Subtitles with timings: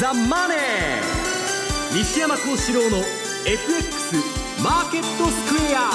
[0.00, 0.58] ザ・マネー」
[1.94, 3.04] 西山幸四郎の
[3.44, 4.16] FX
[4.62, 5.90] マーケットスクエア。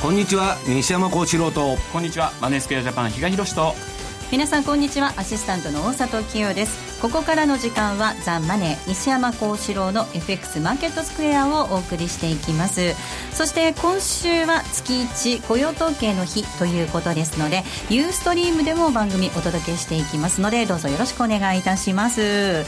[0.00, 1.76] こんにちは西山幸四郎と。
[1.92, 3.74] こんにちはマネースクエアジャパン比嘉宏と。
[4.30, 5.12] 皆さんこんにちは。
[5.16, 12.94] アシスタントの大里清ですここからの時間はザ・マネー西山幸四郎の FX マーケットスクエアをお送りしていきます。
[13.32, 22.64] そして今週は月1雇用統計の日ということですのでユーストリームでも番組お届けしていきますのでどうぞよろしくお願いいたします。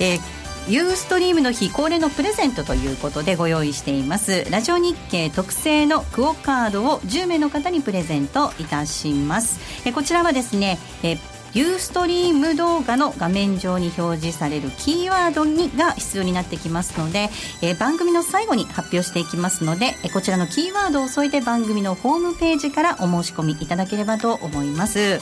[0.00, 0.18] え
[0.66, 4.50] ユーストリームの日恒例のプレゼントということでご用意しています。
[4.50, 9.60] ラジオ日経特製のクオカードを10名の方にプレゼントいたします。
[9.84, 11.18] えこちらはですねえ
[11.54, 17.30] ユーストリーム動画の画面上に表示されるキーワードにが必要になってきますので、
[17.62, 25.20] え番組の最後に発表していきますので、えこちらのキーワードを添えて番組のホームページからお申し込みいただければと思います。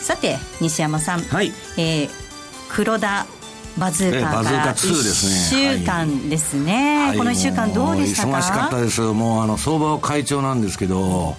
[0.00, 1.52] さて西山さん、はい。
[1.78, 2.10] えー、
[2.68, 3.26] 黒田
[3.78, 5.76] バズーカバズーカ2ですね。
[5.76, 8.36] 1週間ですね、はい、この1週間どうでしたか？
[8.36, 9.00] 忙しかったです。
[9.00, 11.36] もうあの相場は会長なんですけど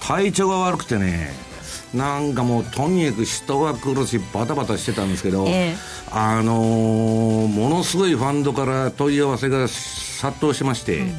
[0.00, 1.51] 体調が悪くてね
[1.94, 5.76] なんかもうとにかく人が来るしバタバタしてたんですけど、えー、
[6.10, 11.14] あのー、ものすごいファンドから問い合わせが殺到しまして、うん、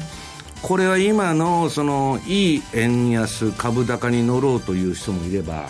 [0.62, 5.66] これは今のそのいい円安株高に乗ろうという人もいれば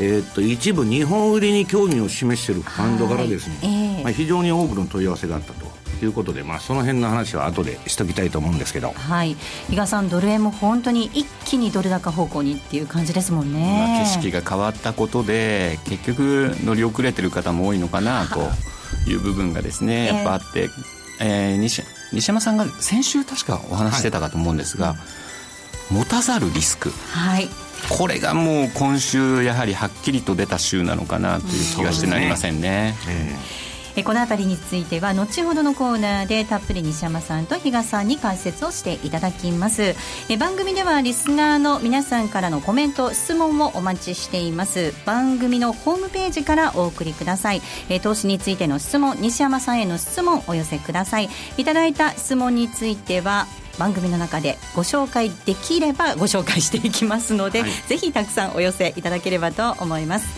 [0.00, 3.68] えー、っと一部日本売りに興味を示しているファンドからですね、はい。
[3.68, 5.66] えー、まあ、非常に多くの問い合わせがあったと
[6.04, 9.36] いうことで、まあ、その辺の話は後でしときたいと思うんですけど、はい、
[9.68, 18.40] 比嘉さん、ドル円も本当に一気にドル高方向にっていう感じですもんね、まあ、景色が変わったことで結局乗り遅れてる方も多いのかなと
[19.10, 20.68] いう部分がですね、やっぱあって、
[21.20, 21.82] えー、西
[22.12, 24.94] 西山さんが先週確かお話してたかと思うんですが、は
[25.90, 26.90] い、持たざるリスク。
[26.90, 27.48] はい。
[27.96, 32.94] これがもう今週やはりはっきりと出た週なのかなという気がしてなりませんね。
[33.98, 39.96] えこの辺りについては後ほどのコーナーでたっぷり西山さんと比嘉さんに解説をしていただきます。
[40.28, 44.94] え番組ではリスナーの皆さんからのコメント質問をお待ちしています。
[45.04, 47.62] 番組のホームページからお送りください。
[47.88, 51.28] え投資についての質問西山さんへの質問お寄せください。
[51.56, 53.48] いただいた質問については
[53.78, 60.28] 番組の中でご紹介できればご紹介していきますので、はい、ぜひたくさんお寄せいただければと思います。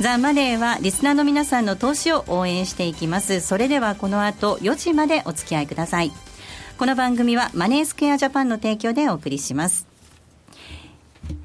[0.00, 3.40] ザ・マネーはリスナーの皆さんの投資を応援していきます。
[3.40, 6.12] それではこの後4時までお付き合いください。
[6.78, 9.88] この番組はマネースクエアジャパンの提供でお送りします。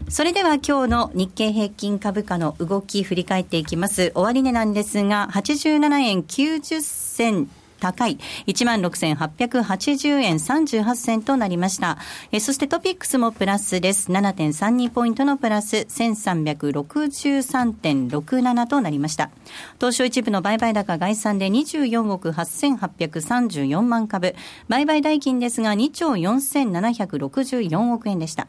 [0.09, 4.11] それでは今日の日経平均株価の動き振り返っていきます。
[4.13, 7.49] 終値なんですが、87円90銭
[7.83, 8.17] 高い
[8.47, 11.97] 16,880円38銭となりました。
[12.31, 14.09] えそしてトピックスもプラスです。
[14.09, 19.31] 7.32ポイントのプラス1363.67となりました。
[19.79, 24.33] 東証一部の売買高概算で24億8834万株。
[24.69, 28.47] 売買代金ですが2兆4764億円でした。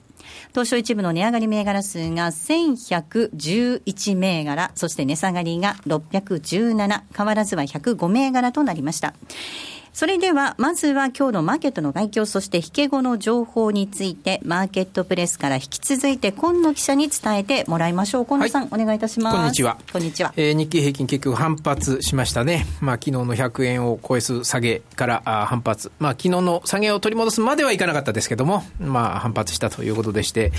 [0.50, 9.14] 東証一部の値上がり銘柄数が1111銘柄、そして値下がりが617、変わらずは105銘柄となりました。
[9.94, 18.26] それでは、まずは今日のマーケットの外況、そして引け後の情報について、マーケットプレスから引き続いて、今野記者に伝えてもらいましょう。
[18.26, 19.36] 今野さん、はい、お願いいたします。
[19.36, 19.78] こんにちは。
[19.92, 20.34] こんにちは。
[20.36, 22.66] えー、日経平均結局反発しましたね。
[22.80, 25.92] まあ、昨日の100円を超えす下げからあ反発。
[26.00, 30.50] まあ、昨日の下げを取り戻すまではいかなかったですけども、まあ、反発したということでして、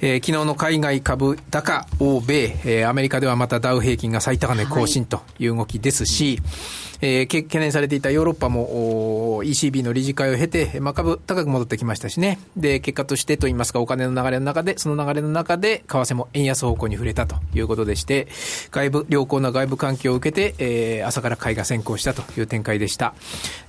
[0.00, 12.38] えー、昨日の海外株高、欧米、えー、アメリカではまたダウ平均が最高値更新という動きですし、はいえー、懸念されていたヨーロッパも ECB の理事会を経て、まあ、株高く戻ってきましたしね。
[12.56, 18.28] で、結果としてといいますか、お金の流れの中で、その流れの中で、為替も円安方向に触れたということでして、
[18.70, 23.14] 外部、良好な外部環境を受けて、えー、朝から買いが先行したという展開でした。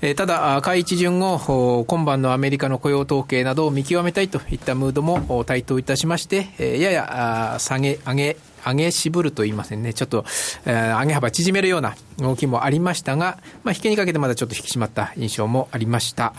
[0.02, 9.94] えー、ただ、買い一巡後、今晩のアメリカの雇用統計などを見極めたいといったムードも台頭いたしまして、えー、やや下げ、上げ、上げ渋ると言いませんね。
[9.94, 10.26] ちょっと、
[10.66, 16.34] えー、上げ幅縮めるような動きもありましたが、まあ、引けにかけてまだちょっと引き締まった印象もありました。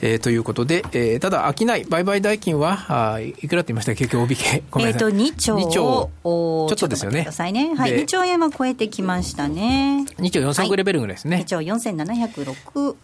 [0.00, 4.62] えー、ということで、えー、ただ、商い、売買代金は、あいくらって言いました結局、帯引け。
[4.80, 5.56] えっ、と、2兆。
[5.56, 6.10] 2兆。
[6.22, 7.24] ちょっとですよね。
[7.52, 10.06] ねはい、2兆円は超えてきましたね。
[10.18, 11.36] 2兆4000億レベルぐらいですね。
[11.36, 12.96] はい、2兆4706。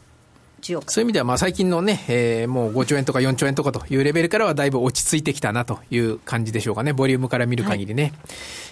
[0.86, 8.02] そういう意味では、まあ、最近のね、えー、もう5兆円とか4兆円とかというレベルからはだいぶ落ち着いてきたなという感じでしょうかね、ボリュームから見る限りね。
[8.02, 8.12] はい、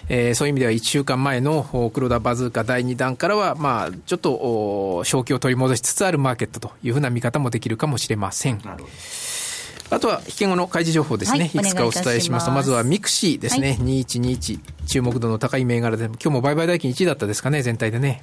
[0.09, 8.61] えー、そういう意味では1週間前の黒田バズーカ第2弾からは、まあ、ちょっと正気を取り戻しつつあるマーケットというふうな見方もできるかもしれません。
[9.89, 11.39] あとは、引け後の開示情報ですね。
[11.39, 13.69] はい、いくつかお伝えしますと、まずはミクシーですね。
[13.69, 14.59] はい、2121。
[14.85, 18.21] 注目度の高い銘柄で、今日も売買代金1位だったですかね、全体でね。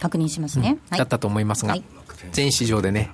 [0.00, 0.78] 確認しますね。
[0.90, 1.84] うん、だったと思いますが、はい、
[2.32, 3.10] 全市場でね。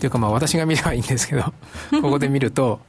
[0.00, 1.42] というかまあ私が見ればいいんですけど、
[2.00, 2.80] ここで見ると、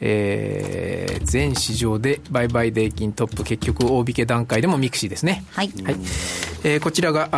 [0.00, 5.44] えー、全市場で売買代金トップ、結局大引け段階でもミクシーですね。
[5.52, 5.70] はい。
[5.84, 5.96] はい。
[6.64, 7.28] えー、こちらが、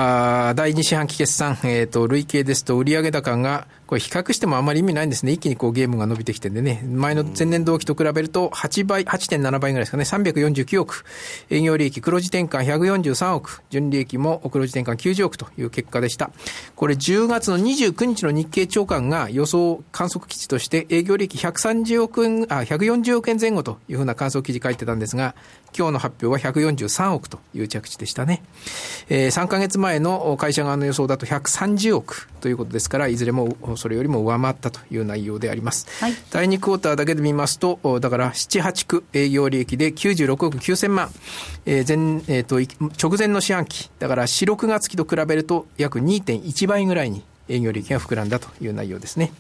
[0.48, 5.32] あ第2四半期決算、えっ、ー、と、累計ですと売上高がこれ比較してもあまり意味ないんですね。
[5.32, 11.04] 一気にこうゲームが伸びてきてんでね、前の前年同期と比べると8倍、8.7倍ぐらいですかね、349億。
[11.50, 13.62] 営業利益黒字転換143億。
[13.68, 16.30] 純利益も黒字転換90億という結果でした。
[16.74, 25.34] これ10月の29日の日経長官が予想観測基地として営業利益130億円、あ、140億円前後というふうな観測記事書いてたんですが、
[25.76, 28.42] 今日の発表は143億という着地でしたね。
[29.10, 35.88] えー、3ヶ月前の会社側の予想だと130億ということですから、いずれもそれよりも上回ったという内容であります。
[36.00, 41.10] はい、第2クォーターだけで見ますと、だから7、8区営業利益で96億9000万。
[41.66, 42.60] えー、前、えっ、ー、と、
[43.00, 49.32] 直前の四半期、だから4、6月期と比べると約2.1倍ぐらいに営業利益が膨らんだという内容ですね。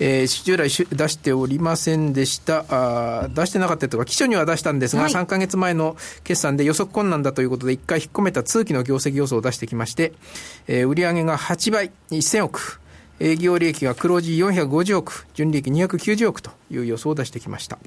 [0.00, 10.12] えー、従来出しておりませんでした、あ出してなかったとか、基調には出したんですが、はい、3か月前の決算で予測困難だということで、1回引っ込めた通期の業績予想を出してきまして、
[10.66, 12.80] えー、売上が8倍、1000億、
[13.20, 17.78] 営業利益が黒字450億、純利益290億という予想を出してきました。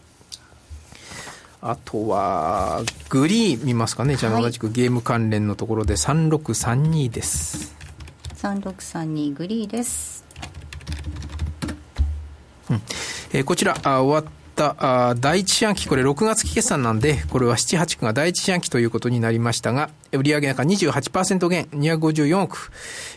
[1.62, 4.16] あとは、グリーン見ますかね。
[4.16, 7.76] じゃあ同じくゲーム関連のところで3632です。
[8.36, 10.24] 3632グリーです。
[12.70, 12.82] うん
[13.34, 22.72] えー、こちらあ終わった第一四半期、これ6月期決算なんで、これは7、8区が第一四半期ということになりましたが、売上高28%減、254億、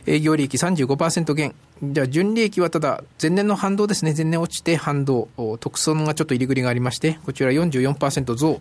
[0.07, 4.13] 営業利益35%減、じゃあ、純利益はただ、前年の反動ですね。
[4.15, 5.29] 前年落ちて反動。
[5.61, 8.61] 特損がちょっと入り繰りがありまして、こちら44%増。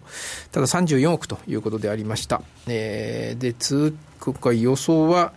[0.54, 2.42] ただ34億ということでありました。
[2.66, 5.34] えー、で、通今回予想は、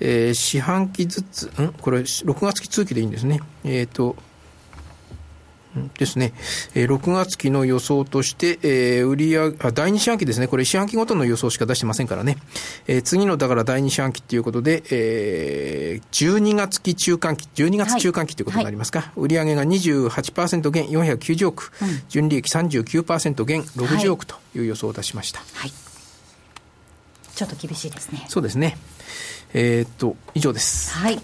[0.00, 1.74] えー、四半期ずつ、ん？
[1.74, 3.40] これ、6月期通期でいいんですね。
[3.64, 4.16] えっ、ー、と、
[5.98, 6.32] ですね、
[6.74, 12.38] えー、6月期の予想として、えー、売上あ、第2四半期ですね、これ四半期ごとの予想しか出してませんからね、
[12.86, 19.20] えー、次のだから第2四半期ということで、えー、12月期中間期、12月中間期ということになりますか、はい。
[19.20, 25.40] はい、売上が28%減490億、うん、純利益39%減60億という予想を出しました。
[25.54, 25.72] はい、
[27.36, 28.24] ちょっと厳しいですね。
[28.28, 28.76] そうですね。
[29.52, 30.92] えー、っと、以上です。
[30.94, 31.20] はい。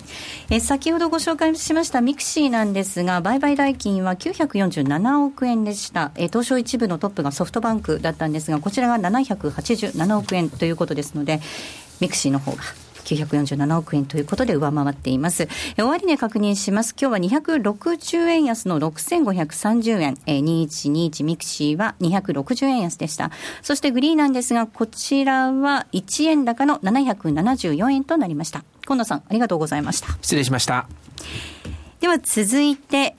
[0.51, 6.13] え先ほどご紹介しましたミクシーなんですが、売買代金は947億円でした。
[6.17, 11.41] え東証一部のトップがソフトバンクだったんですが、こちらが787億円ということですので、
[12.01, 12.63] ミクシーの方が
[13.05, 15.49] 947億円ということで上回っています。
[15.77, 16.95] 終値確認します。
[17.01, 20.19] 今日は260円安の6530円。
[20.27, 23.31] え2121ミクシーは260円安でした。
[23.63, 28.65] そしてグリーなんですが、こちらは1円高の774円となりました。
[28.87, 30.09] 今野さん、ありがとうございました。
[30.21, 30.87] 失礼しました。
[32.01, 33.17] では続いて、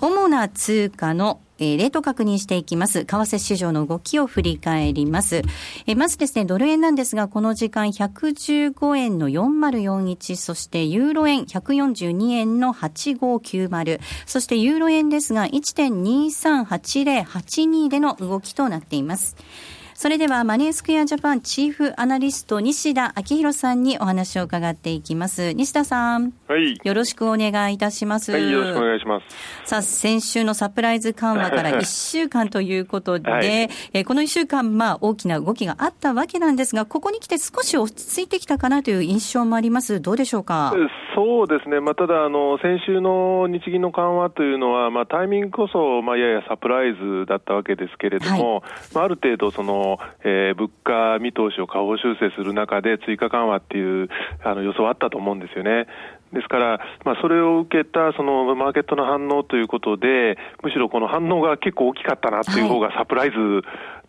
[0.00, 3.04] 主な通貨のえー、レート確認していきます。
[3.04, 5.42] 為替市場の動きを振り返ります。
[5.86, 19.36] えー、まずですね、ドル円なんですが、この時間115円の4041、そしてユーロ円142円の8590、そしてユーロ円ですが1.238082での動きとなっています。
[19.96, 25.52] それではマネースクエアジャパンチーフアナリスト西田明宏さんにお話を伺っていきます。
[25.52, 26.32] 西田さん。
[26.48, 26.76] はい。
[26.82, 28.32] よろしくお願いいたします。
[28.32, 29.68] はい、よろしくお願いします。
[29.68, 40.00] さあ、先週のサプライズ緩和から 1週間ということで、はい、えー、この1週間、まあ、大きな動きがあったわけなんですが、ここに来て少し落ち着いてきたかなという印象もあります。
[40.00, 40.74] どうでしょうか？
[41.14, 41.78] そうですね。
[41.80, 48.62] まあ、ただ、あの、先週の日銀の緩和というのは、まあ、タイミングこそ、まあ、ややサプライズだったわけですけれども、はい、
[48.94, 49.83] まあ、ある程度、その、
[50.24, 54.08] えー、物価見通しを下方修正する中で追加緩和っていう
[54.42, 55.86] あの予想あったと思うんですよね。
[56.32, 63.36] ですから、まあ、それを受けたそのマーケットの反応ということで、むしろこの反応が結構大きかったなという方がサプライズ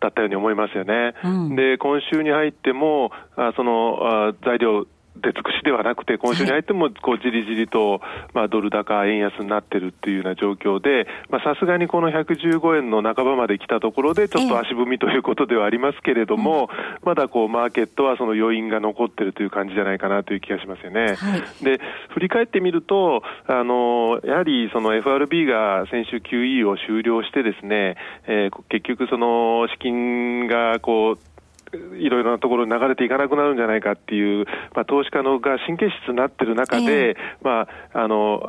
[0.00, 1.14] だったように思いますよね。
[1.22, 4.86] はい、で、今週に入っても、あそのあ材料
[5.22, 8.00] 出尽くしではなくて、今週に入ってもこうじりじりと、
[8.34, 11.06] まあ、ドル高、円安になってるっていうような状況で、
[11.44, 16.68] さすがにこの115円の半ばまで来たところで、ちょっと足踏みということではありますけれども、
[17.04, 21.16] まだこうマーケットはその余韻が残ってるという感じじゃないかなという気がしますよね。
[21.16, 21.80] はい、で、
[22.10, 27.96] 振り返ってみると、あのやはりその FRB が先週 QE を終了してですね、
[28.26, 31.35] えー、結局その資金がこう
[31.72, 38.42] いろいろなところに流れていかなくなるんじゃないかっていう、まあ、投資家のが神経質になってる中で、えー、まあ、あの、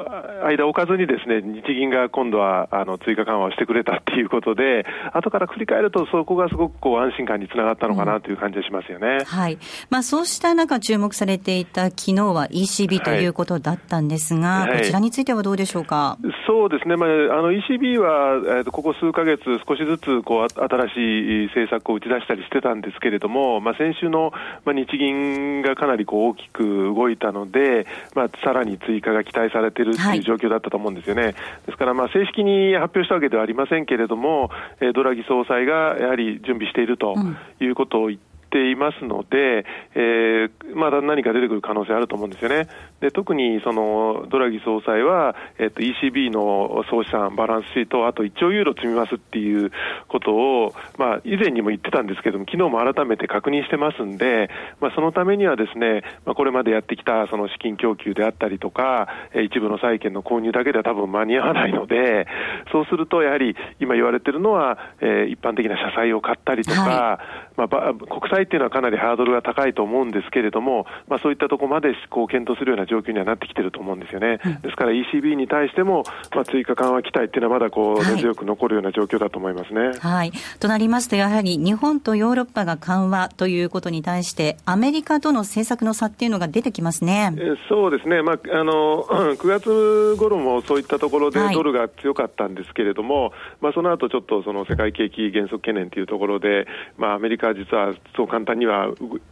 [0.46, 9.18] 間置かずにですね、日銀が今度は、あの、追加緩和をしてくれたっていうことで、後から振り返ると、そこがすごくこう安心感につながったのかなという感じがしますよね。
[9.20, 9.58] うん、はい。
[9.90, 16.18] まあ、そうした中、注目されていた昨日は ECB ということだったんですが、はい、こちらについてはどうでしょうか？
[16.46, 24.32] そうですね、まあ、あの ECB は、えー、とここ数か月、少しずつこう新しい政策を打ち出したりしてたんですけれども、まあ、先週の、
[24.66, 31.24] まあ、日銀がかなりこう大きく動いたので、まあ、さらに追加が期待されているという状況だったと思うんですよね。
[31.24, 34.50] はい、ですから、まあ、正式に発表したわけではありませんけれども、
[34.82, 37.16] えー、ドラギ総裁がやはり準備していると
[37.60, 42.68] いうことを言って、ていますので、えー、まだ何か出てくる可能性あると思うんですよね。
[43.00, 49.72] で特にそのドラギ総裁は、えっと、ECB の総資産、バランスシート、あと1兆ユーロ積みますっていう
[50.08, 54.50] ことを、まあ、以前にも言ってたんですけども、昨日も改めて確認してますんで、
[54.82, 62.28] まあ、そのためにはですね、まあ、これまでやってきたその資金供給であったりとか、一部の債券の購入だけでは多分間に合わないので、
[62.72, 67.20] そうするとやはり今言われてるのは、えー、一般的な社債を買ったりとか、は
[67.54, 74.40] い、まあ、国債っていうのはかなりハードルが高いと思うんですけれども、まあ、そういったところまでこう検討するような状況にはなってきてると思うんですよね。
[74.44, 76.04] うん、ですから ECB に対しても、
[76.34, 79.92] まあ、追加緩和期待っていうのはまだこう根強く残るような状況だと思いますね。
[80.00, 80.32] はい。
[80.60, 87.34] となりますと、やはり日本とヨーロッパが緩和ということに対して、アメリカとの政策の差っていうのが出てきますね。
[87.38, 88.22] えそうですね。
[88.22, 89.04] まあ、あの、
[89.38, 96.68] 9月頃もそういったところでドルが強かったんですけれども、はい、まあ、その後ちょっとその世界景気減速懸念というところで、
[96.98, 97.94] まあ、アメリカは実は
[98.28, 98.90] そう簡単には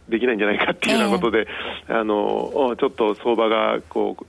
[0.08, 1.46] できないんじゃないかっていうようなことで、
[1.88, 4.26] えー、あのちょっと相場がこう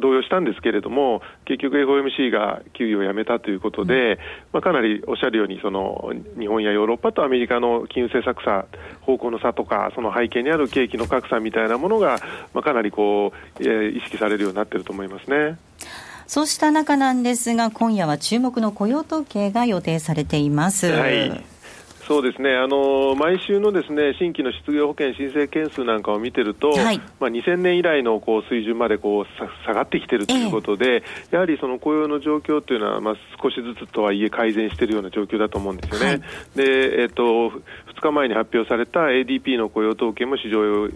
[0.00, 4.18] 動揺したんですけれども、結局 FOMC が給与をやめたということで、
[4.52, 8.64] まあ、かなりおっしゃるようにその、日本やヨーロッパとアメリカの金融政策差、
[9.02, 12.18] 方向の差とか、その背景にある景気の格差みたいなものが、
[12.54, 15.58] まあ、かなりこう、えー、意識されるようになっていると思いますね。
[16.26, 20.86] そうした中なんですが、今夜は注目の雇用統計が予定されています。
[20.90, 21.51] はい
[22.06, 22.56] そうですね。
[22.56, 29.26] あの毎週のですね新規の失業保険申請件数なんかを見てると、はい、まあ、2000年以来のこう水準までこう
[29.64, 36.06] 下がってきているということで、えー、やはりその雇用の状況というのは、まあ、少しずつとはいえ改善しているような状況だと思うんですよね。
[36.06, 36.20] はい、
[36.56, 40.88] でえっ、ー、と2日前に発表された ADP の雇用統計も市場を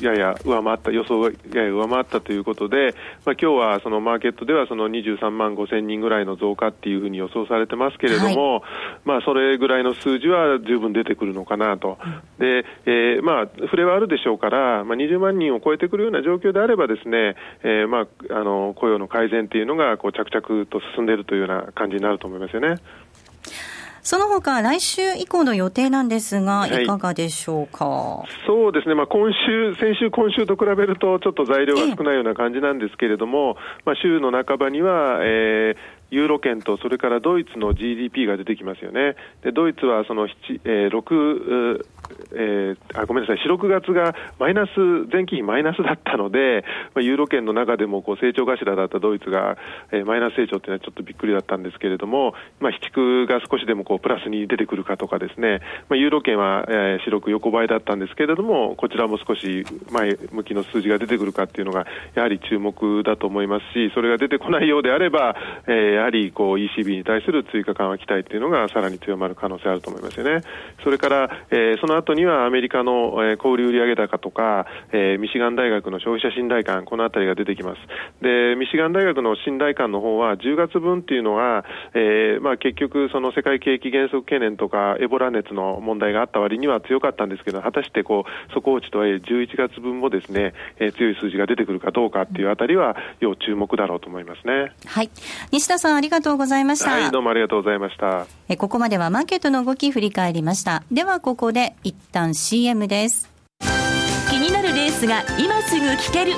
[0.00, 8.62] やや上回った予想がやや上回ったということで、まあ、今日はそのマーケットではその23万5千人ぐらいの増加っていうふうに予想されてますけれども、はい、
[9.04, 11.98] まあ、それぐらいの数字は十分出てくるのかなと、
[12.38, 22.76] でえー、まあ、触れはあるでしょうから、まあ、20万人を超えてくるような状況であれば、ですね、えーまあ、あの雇用の改善というのがこう着々と進んでいるというような感じになると思いますよね。
[24.08, 26.86] その他、来週以降の予定なんですが、い。
[26.86, 35.76] かがでしょうか、はい、そうですね、まあ、今週、先週、今週と比べると、ちょっと材料が少ないような感じなんですけれども、まあ、週の半ばには、えー、
[36.10, 39.16] ユーロ圏とそれからドイツの GDP が出てきますよね。
[39.42, 41.84] でドイツはその7、えー、6、
[42.32, 44.70] えー、あごめんなさい、4、6月がマイナス、
[45.12, 49.56] 前期比マイナスだったので、まあ、ユーロ圏の中でもこう成長頭だったドイツが、
[49.92, 65.36] えー、マイナス成長というのはちょっとびっくりだったんですけれども、まあ、飛畜が少しでもこうプラスに出てくるかとかですね、まあ、ユーロ圏は、えー、白く横ばいだったんですけれども、こちらも少し前向きの数字が出てくるかっていうのが、やはり注目だと思いますし、それが出てこないようであれば、
[65.66, 70.42] えー、やはりこう ECB に対する追加緩和期待っていうのがさらに強まる可能性あると思いますよね。
[70.84, 77.80] それから、えー、その後にはアメリカの、えー、小売売上高とか、えー、ミシガン大学の消費者信頼感、このあたりが出てきます。
[78.22, 81.64] で、ミシガン大学の信頼感の方は10月分っていうのは、
[81.94, 94.72] えー、まあ結局その世界景気減速懸念とかエボラ熱の問題があった割には強かったんですけど、果たしてこう、底落ちとはいえ11月分もですね、えー、強い数字が出てくるかどうかっていうあたりは要注目だろうと思いますね。
[94.86, 95.10] はい。
[95.50, 96.90] 西田さんありがとうございました。
[96.90, 98.26] はい、どうもありがとうございました。
[98.48, 100.82] えここまではマーケットの動き振り返りました。
[100.90, 103.30] ではここで一旦 CM です。
[104.30, 106.32] 気になるレースが今すぐ聞ける。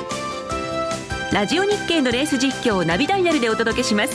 [1.33, 4.13] ラジオ日経のレース実況をナビダイヤルでお届けします。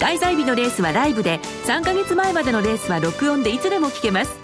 [0.00, 4.34] 開催日のレースはライブで、3ヶ月前までのレースは録音でいつでも聞けます。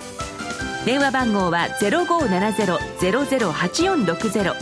[0.84, 4.54] 電話番号は0570-008460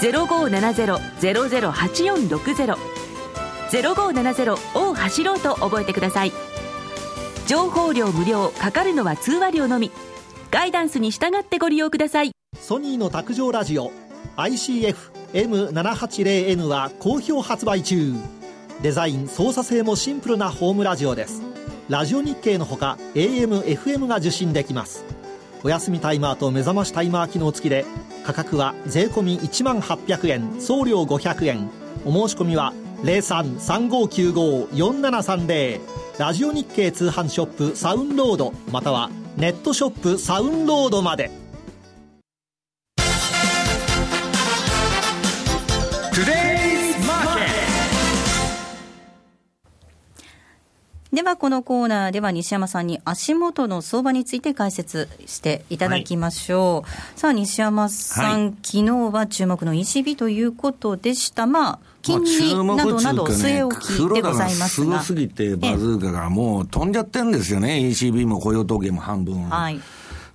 [0.00, 2.95] 0570-008460
[3.70, 6.32] 0570を走ろうと覚えてください。
[7.46, 9.90] 情報量無料かかるのは通話料のみ。
[10.50, 12.30] ガイダンスに従ってご利用ください。
[12.58, 13.92] ソニーの卓上ラジオ
[14.36, 18.14] ICF-M780N は好評発売中。
[18.82, 21.42] デザイン操作性もシンプルなホームラジオです。
[21.88, 25.04] ラジオ日経のほか AM、FM が受信できます。
[25.62, 27.84] お休みタイマーと目覚ましタイマー機能付きで
[28.24, 31.70] 価格は税込1万800円送料500円。
[32.04, 32.72] お申し込みは
[33.02, 35.80] 0335954730
[36.18, 41.45] ラジオ日経通販ショップサウンロードまたはネットショップサウンロードまで。
[51.16, 61.46] ではこのコーナーでは西山さんに足元の相場について解説していただきましょう、はい、さあ西山さん、はい、昨日は注目の ECB ということでした。
[61.46, 67.78] まあ金利などなど据え置きでございますが、すごすぎてバズーカがもう飛んじゃってるんですよね。
[67.78, 69.48] ECB も雇用統計も半分。
[69.48, 69.80] はい。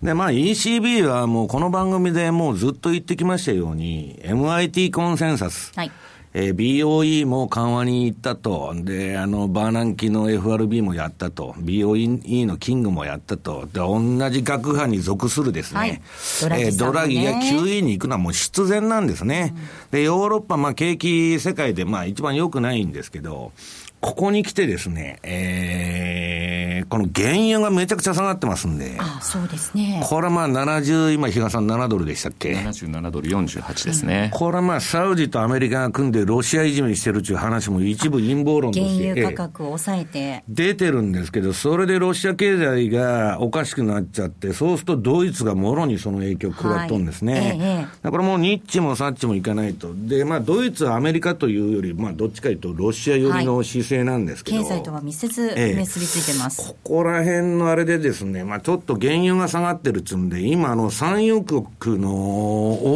[0.02, 5.72] で、まあ ECB はもうこの番組でもうずっと言ってきましたように、MIT コンセンサス。
[5.76, 5.92] はい。
[6.34, 8.74] えー、BOE も緩和に行ったと。
[8.76, 11.54] で、あの、バーナンキの FRB もやったと。
[11.58, 13.68] BOE のキングもやったと。
[13.74, 15.80] で、同じ学派に属するですね。
[15.80, 16.02] はい、
[16.42, 19.54] ドラギ、ね、えー、ドラギや QE に行くのはもう必然なんですね。
[19.54, 23.52] うん、で、ヨーロッパ、まあ景気世界でまあ一番良くないんですけど、
[24.00, 28.98] ここに来てですね、えー、この原油がめちゃくちゃ下がってますんで。
[29.00, 30.02] ああそうですね。
[30.04, 34.32] これはまあ70、今、比嘉さん7ドルでしたっけ ?77 ドル48ですね。
[34.34, 39.10] これはまあサウジとアメリカが組んでロシアいじめしてるっていう話も一部陰謀論として。
[39.10, 40.44] 原油価格を抑えて。
[40.50, 47.34] 出てるんですけど、それでロシア経済がおかしくなっちゃって、そうするとドイツがもろにその影響を食らっとんですね。
[47.34, 49.94] はいええ、これもうニッチもサッチもいかないと。
[49.96, 62.10] で、まあドイツはアメリカというより、まあどっちかというとロシア寄りの姿勢勢なんですけど経済とは密接、結びついてます、ここら辺のあれでですね、まあ、ちょっと原油が下がってるっつうんで、今、あの産油国の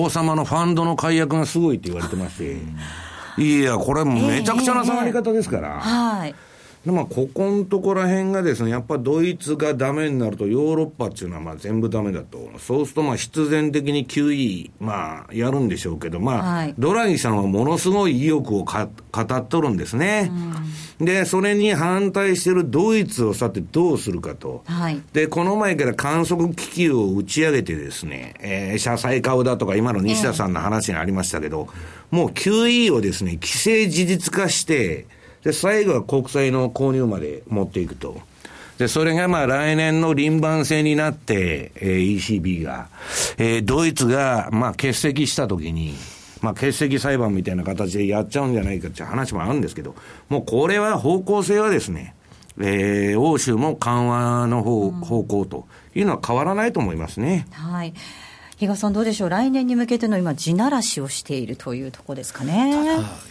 [0.03, 2.57] 王様のファンドの解約がすごいって言われてまして、
[3.41, 5.67] いや、これ、めちゃくちゃな下がり方ですから。
[5.67, 6.35] えーえー、はい
[6.85, 12.37] でまあ、ここのところら辺がですね、やっぱドイツがダメになると、ヨーロッパっていうのはまあ全部ダメだと。
[12.59, 20.31] そうするとまあ必然的に QE、まあやるんでしょうけど、まあ、はい、ドラギさんはものすごい意欲をか語っとるんですね。
[20.99, 24.61] で、それに反対してるドイツをさてどうするかと。
[24.65, 31.67] はい、で、この前から観測機器を打ち上げてですね、えー、社債買うだとか今の西田さんの話にありましたけど、
[32.11, 35.07] えー、もう QE をですね、既成事実化して、
[35.45, 38.19] で、最後は国債の購入まで持っていくと。
[38.79, 42.87] で、それがまあ来年の輪番制になって、えー、ECB が、
[43.37, 45.93] えー、ドイツがまあ欠席したときに、
[46.41, 49.93] まあ欠席裁判みたいな形でやっちゃうんじゃないかっていう話もあるんですけど、
[50.29, 52.15] もうこれは方向性はですね、
[52.59, 57.45] えー、欧州も緩和の方,、方向というのは変わらないと思いますね。
[57.51, 57.93] はい。
[58.57, 62.73] 比嘉さん、どうでしょう、来年に向けての今、地ならしをしているというところですかね。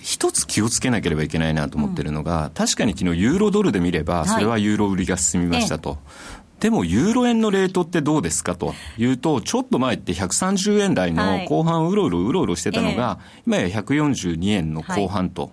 [0.03, 5.91] 一つ気をつけなければいけないなと思ってるのが、うん、確かに昨日ユーロドルで見れば、それはユーロ売りが進みましたと。
[5.91, 5.99] はい
[6.61, 15.51] でも、ユーロ円のレートってどうですかというと、ちょっと前って130円台の後半、うろうろうろうろしてたのが、今や142円の後半と。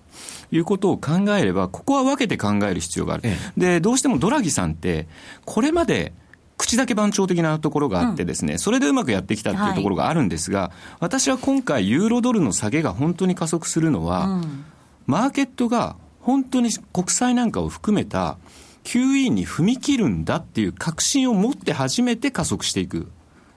[0.54, 3.24] いうことを考えれば、ここは分けて考える必要がある。
[3.58, 5.08] で、どうしてもドラギさんって、
[5.46, 6.14] これまで
[6.62, 14.66] 口だけ番長的なところがあってですね、うん、それでうまくやってきたっていうところがあるんですが、はい、私は今回ユーロドルの下げが本当に加速するのは、うん、
[15.08, 18.38] マーケットが本当に国債なんかを含めた
[18.84, 23.08] QE に踏み切るんだっていう確信を持って初めて加速していく。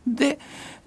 [0.06, 0.38] で、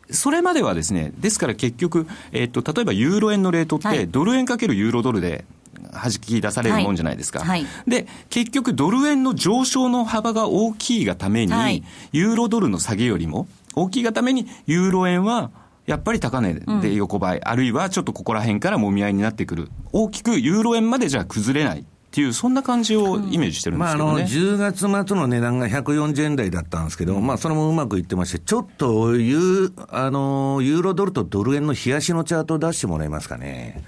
[0.10, 5.46] それまではですね、ですから結局、えっと、例えばユーロ円のレートって、ドル円かけるユーロドルで
[5.92, 7.40] 弾き出されるもんじゃないですか。
[7.40, 15.52] はいはい、で、結局ドル円の上昇の幅が大きいがために、はい、ユーロドルの下げよりも大きいがために、ユーロ円は
[15.86, 19.70] やっぱり高値で横ばい、うん、あるいはちょっとここら辺からもみ合いになってくる。
[19.92, 21.86] 大きくユーロ円までじゃ崩れない。
[22.08, 33.84] っていう、そんな感じをイメージしてるんですけど、ね、まあ、あの10月末の値段が140円台だったんですけど、うん、まあ、それもうまくいってまして、ちょっとユあのユーロドルとドル円の冷やしのチャートを出してもらえますかね。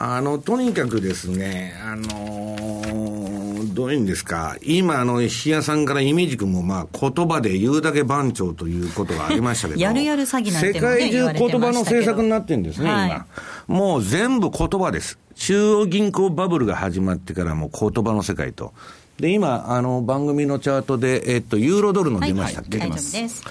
[0.00, 13.26] あの、とにかくですね、あのー、どういうんですか、今、あの、石屋さんからイメージ君も、まあ、言葉で言うだけ番長ということがありましたけど、 やるやる詐欺なんて、ね、世界中言葉の政策になってるんですね、はい、今。
[13.66, 15.18] もう全部言葉です。
[15.34, 18.72] 中央銀行バブルが始まってからも言葉の世界と。
[19.18, 23.42] で、今、あの、番組のチャートで、えっと、ユーロドルの出ましたっけ、はい、大丈夫です。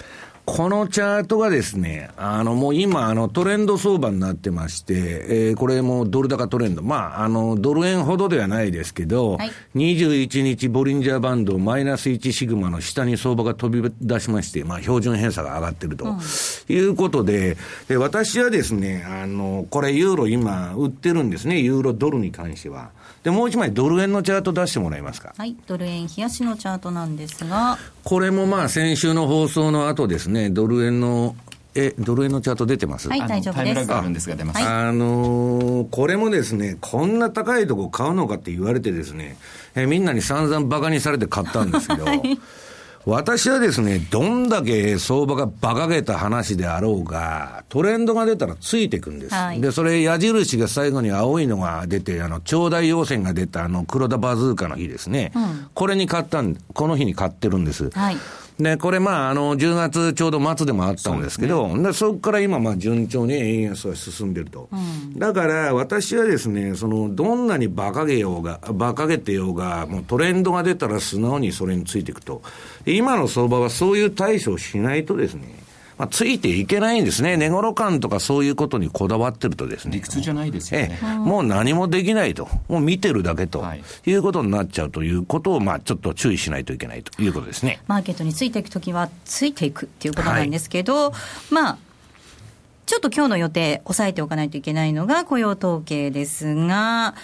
[0.47, 6.81] このチャートがですね、あの、もう今、あの、トレンド相場になってまして、えー、これもドル高トレンド。
[6.81, 17.57] まあ、あの、ドル円ほどではないですけど、はい、21日ボリンジャーバンドマイナス1シグマの下に相場が飛び出しまして、まあ、標準偏差が上がってると、うん、いうことで、
[17.89, 22.91] で、私はですね、あの、これユーロ今売ってるんですね、ユーロドルに関しては。
[23.27, 25.33] で、もう一枚ドル円のチャート出してもらえますか？
[25.37, 27.77] はい、ドル円冷やしのチャートなんですが。
[28.05, 31.35] これもまあ先週の放送の後ですね、ね、ドル円の
[31.75, 33.09] え、ドル円のチャート出てます？
[33.09, 33.65] はい、大丈夫です。
[33.65, 34.63] タイムラグあるんですが出ます。
[34.63, 39.35] あのー、これもですね、こんな高いとこ買うのかって言われてですね、
[39.75, 42.39] えみんなに散々バカにされて買ったんですけど、はい
[43.07, 49.33] 私はですね、どんだけ相場が馬鹿げた話であろうが、トレンドが出たらついていくんです。
[49.33, 55.31] はい、で、それ矢印が最後に青いのが出て、あの、長大陽線が出たあの、黒田バズーカの日ですね。
[55.35, 57.89] うん、これに買ったん、この日に買ってるんです。
[57.91, 58.17] はい
[58.59, 64.67] で、これまあ、あの、10月ちょうど末でもあったんですけど、そで、ね、そこから今、まあ、順調に円安は進んでると。
[64.71, 72.41] うん、だから、私はですね、その、どんなに馬鹿げようが、馬鹿げてようが、もうトレンドが出たら素直にそれについていくと。
[72.85, 75.56] 今の相場はそういう対処をしないとですね、
[75.97, 77.38] まあ、ついていけないんですね。
[77.38, 79.95] 寝頃感とかそういうことにこだわってるとですね。
[79.95, 80.99] 理屈じゃないですよね。
[81.01, 82.47] えもう何もできないと。
[82.67, 87.81] もう見てるだけと、はい、いうことになっちゃうということを、まあ、ちょっと注意しないといけないということですね。
[87.88, 91.17] マーケットについていくときは、ついていくっていうことなんですけど、は
[91.51, 91.77] い、まあ、
[92.86, 97.15] ちょっと今日の予定、押さえておかないといけないのが雇用統計ですが、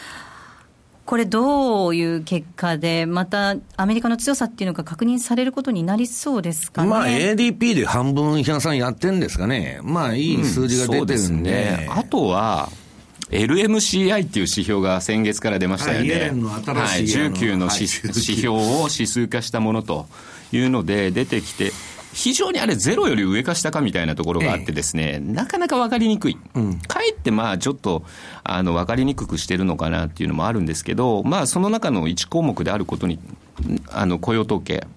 [1.06, 6.90] これ、どういう結果で、またアメリカの強さっていうのが確認されることになりそうですかね？
[6.90, 11.50] まあ、ADP で半分、平さんやってるんですかね、まあ、いい数字が出てるんで。
[11.50, 12.70] うん、ね、あとは
[13.32, 16.14] LMCI っていう指標が先月から出ましたよね。
[16.14, 20.08] はい、はい、19の指標を指数化したものと
[20.52, 21.72] いうので出てきて、
[22.14, 26.38] 非常にあれ、ゼロより上か下かみたいなところがあってですね、ええ、なかなか分かりにくい。
[26.54, 28.04] うん、かえってまあちょっと、
[28.44, 33.20] あの、分かりにくくしてるのかなっていうのもあるんですけど、まあその中の1項目であることに、
[33.92, 34.88] あの、雇用統計、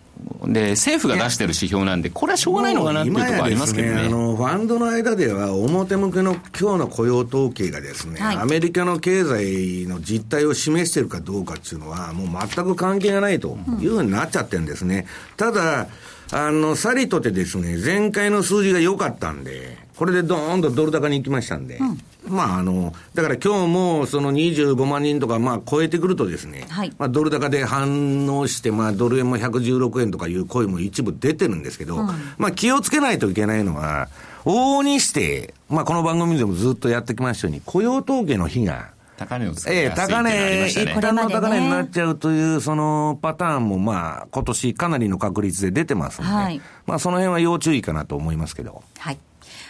[0.47, 15.07] で政府が出してる指標なんで、これはしょうがないのかなっていうところありますけどね、ね、あのファンドの間では、表向きの今日の雇用統計がですね、はい、アメリカの経済の実態を示しているかどうかっていうのは、もう全く関係がないというふうになっちゃってるんですね。
[15.37, 15.89] ただ
[16.33, 32.07] あの、さりとてですね、前回の数字が良かったんで、これでどーんとドル高に行きましたんで、うん、まああの、だから今日もその25万人とか、まあ超えてくるとですね、はい、まあドル高で反応して、まあドル円も116円とかいう声も一部出てるんですけど、うん、
[32.39, 34.09] まあ気をつけないといけないのは、
[34.45, 48.83] 往々にして、まあこの番組でもずっとやってきましたように、雇用統計の日が、高値をつけええ、高値、一旦の高値になっちゃうという、そのパターンも、まあ、今年かなりの確率で出てますので、はい、まあ、その辺は要注意かなと思いますけど。
[48.99, 49.19] はい。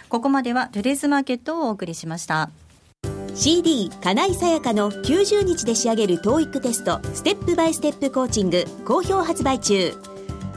[0.08, 2.50] ここまでは、トゥデイズマーケットをお送りしました。
[3.34, 9.92] CD 金井さやかの90日で仕上げる TOEIC テストステップバイステップコーチング好評発売中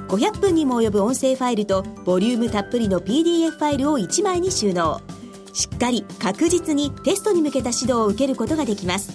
[0.07, 5.01] 500分にも及ぶ音声ファイルとボリュームたっぷりの PDF ファイルを1枚に収納
[5.53, 9.11] しっかり確実にテストに向けた指導を受けることができます。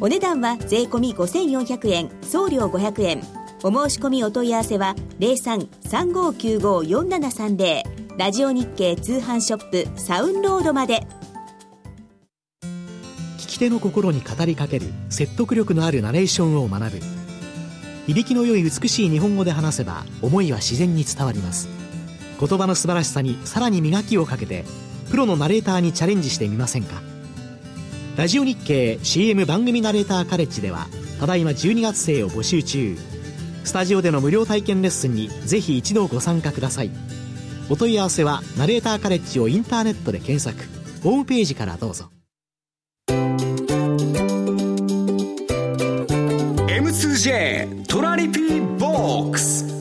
[0.00, 3.22] お値段は税込5400円送料500円。
[3.64, 7.82] お申し込みお問い合わせは0335954730
[8.18, 11.06] ラジオ日経通販ショップサウンロードまで。
[13.38, 16.98] 聞き手の心に語りかける説得力のあるナレーションを学ぶ。
[18.08, 21.68] 響きの良い美しい日本語で話せば思いは自然に伝わります。
[22.40, 24.64] 言葉の素晴らしさにさらに磨きをかけて
[25.12, 27.02] プロのナレーターにチャレンジしてみませんか？
[28.16, 30.86] ラジオ日経 CM 番組ナレーターカレッジでは
[31.20, 32.96] ただいま12月生を募集中。
[33.62, 36.90] スタジオでの無料体験レッスンにぜひ一度ご参加ください。
[37.68, 40.66] お問い合わせはナレーターカレッジをインターネットで検索。
[41.02, 42.08] ホームページからどうぞ。
[46.70, 49.71] M2J トラリピーボックス。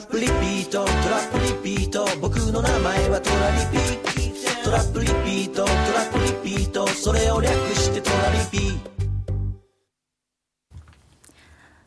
[0.00, 0.84] ップリピート。
[0.84, 2.06] トラップト。
[2.20, 5.64] 僕の名前はトラリピトラップリピート。
[5.64, 6.86] トラップリピート。
[6.86, 8.80] それを略してトラリピ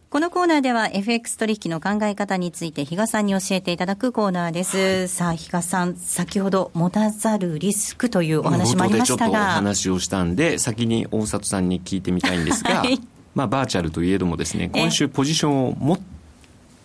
[0.09, 4.77] このコーナーでは FX 取引の考え方について比嘉さんに教えていただくコーナーです。
[4.77, 9.17] はい、さあ、比嘉さん、先ほど持たざるリスクというお話もありましたが。
[9.17, 13.01] ちょっとお話をしたんで、先に大里さんに聞いてみたいんですが、 はい、
[13.33, 15.97] まあ、バーチャルといえどもですね、今週ポジションをも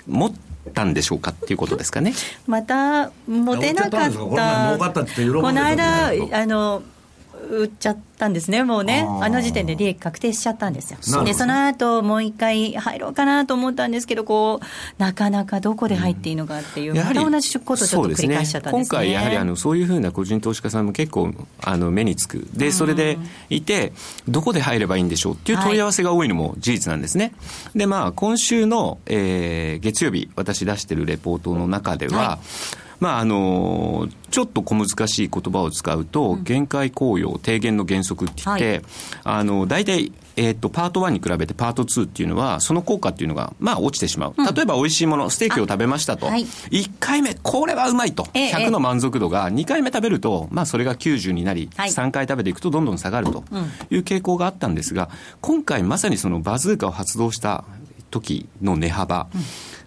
[0.07, 0.33] 持っ
[0.69, 2.15] たんでしょうかっていうことですかね。
[2.47, 4.11] また持てなかった。
[4.11, 6.83] この間あの
[7.51, 11.25] 売っちゃったんですね、もうね、あの時点で利益確定しちゃったんですよ。
[11.25, 14.67] で、その後もう一回入ろうかなと思ったんですけど、こう、
[15.03, 23.19] なかなかどこで入っていいのかっていう、うん、また同じことちょっと繰り返しちゃったんです、ね、今回、やはりあのそういうふうな個人投資家さんも結構あの目につく、で、それで
[23.51, 23.93] いて、
[24.29, 27.33] どこで入ればいいんでしょうっていう問い合わせが多いのも事実なんですね。
[27.65, 32.39] はい、で、まあ、今週の、えー、月曜日、私出してるレポートの中では、は
[32.85, 38.83] いまああのちょっと小難しい言葉を使うと、限界効用低減の原則って言って、はい、
[39.25, 53.43] あの大体えーと、パート1に比べてパート2っていうのは、その効果っていうのが、まあ、落ちてしまう、うん、例えば美味しいもの、ステーキを食べましたと、はい、1回目、これはうまいと、100の満足度が2回目食べると、まあ、それが90になり、はい、3回食べていくとどんどん下がると
[53.91, 57.65] いう傾向があったんですが、今回、まさにそのバズーカを発動した
[58.13, 59.41] 時の値幅、うん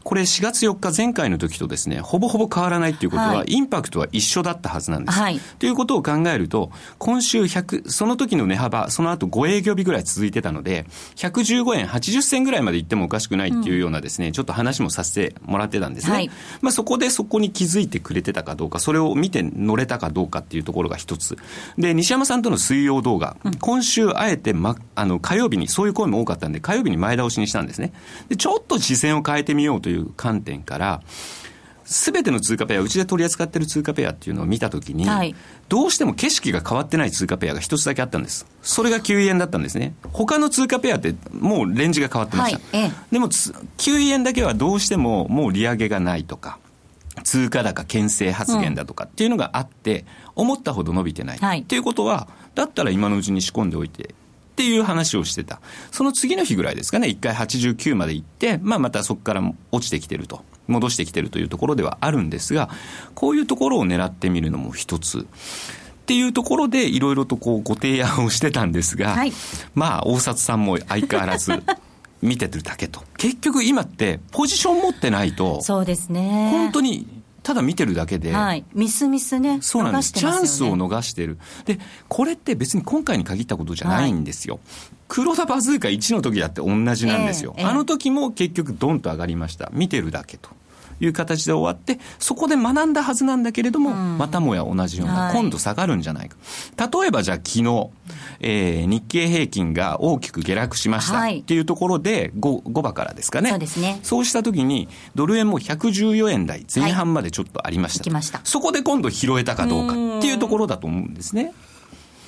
[0.04, 5.20] これ4月4日前回の時とですね、ほぼほぼ変わらないということは、はい、インパクトは一緒だったはずなんです。
[5.20, 10.86] はい、ということを考えると、今週100、その時の値幅、その後5営業日ぐらい続いてたので、
[11.16, 16.14] 115円80銭ぐらいまで行ってもおかしくないっていうようなですね、うん、ちょっと話もさせてもらってたんですね。
[16.14, 21.38] はい、まあそこでそこに気づいてくれてたかどうか、それを見て乗れたかどうかっていうところが一つ。
[21.78, 27.94] で、西山さんとの水曜動画、うん、今週あえて、ま、あの、火曜日に、そういう声も多かったんで、火曜日に前倒しにしたんですね。
[28.30, 31.01] で、ちょっと視線を変えてみようという観点から、
[31.91, 35.36] すべての通貨ペア、うちで取り扱っている通貨ペアっていうのを見たときに、はい、
[35.67, 38.47] どうしても景色が変わってない通貨ペアが一つだけあったんです。
[38.62, 39.93] それが9円だったんですね。
[40.13, 42.77] 他の通貨ペアってもうレンジが変わってました。
[42.77, 46.60] はい、でも、9円だけはどうしてももう利上げがないとか、
[47.23, 51.38] 通貨高牽制発言だとかっていうのがあって、思ったほど伸びてない。
[51.39, 54.15] はい、っていうことは、だったら今のうちに仕込んでおいて
[54.62, 55.60] っていう話をしてた。
[55.89, 60.43] その次の日ぐらいですかね、1回89まで行って、まあまたそこから落ちてきてると。
[60.67, 62.69] 戻してきてるというところではあるんですが、
[63.15, 65.19] こういうところを狙ってみるのも一つ。
[65.21, 65.24] っ
[66.06, 69.34] ていうところでいろいろとこうご提案をしてたんですが、はい、
[69.74, 71.63] まあ大札さんも相変わらず
[72.21, 73.02] 見てるだけと。
[73.17, 76.50] 結局今ってポジション持ってないと、そうですね。
[76.52, 77.08] 本当に
[77.43, 84.63] ただ見てるだけで、はい、ミスミスね、そうなんです、ね、チャンスを逃してる、でこれって別に今回に限ったことじゃないんですよ、はい、
[85.08, 90.49] 黒田バズーカ1の時だって同じなんですよ、えーえー、あの時も結局、どんと上がりました、見てるだけと。
[91.02, 96.38] いう形で終わって、そこで学んだはずなんだけれども、うん、またもや同じような、はい、今度下がるんじゃないか。
[96.78, 97.90] 例えばじゃあ昨日、
[98.40, 103.50] えー、日経平均が大きく下落しましたっていうところで 5, 5場からですかね。
[103.50, 104.00] そうですね。
[104.04, 108.04] そうしたときに、ドル円も114円台前半までちょっとありました。
[108.04, 111.54] はい、ましたそこで今度拾えたかどうかっていうところだと思うんですね。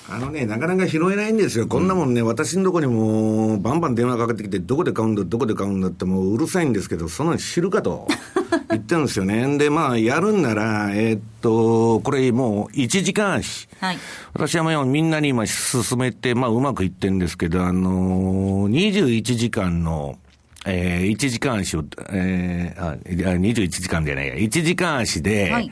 [0.09, 1.67] あのね、なかなか拾えないんですよ。
[1.67, 8.07] こんなもんね、うん、私のとこにも、バンバン電話かかってきて、どこで買うんだ、どこで買うんだって、もううるさいんですけど、そんなの知るかと
[8.69, 9.57] 言ってるんですよね。
[9.57, 13.69] で、まあ、やるんなら、えー、っと、これもう1時間足。
[13.79, 13.97] はい。
[14.33, 20.17] 私はもうみんなに今進めて、まあ、うまくいってるんですけど、あのー、21時間の、
[20.65, 22.97] えー、1時間足を、えー、あ、
[23.37, 25.71] 21時間じゃないや、1時間足で、はい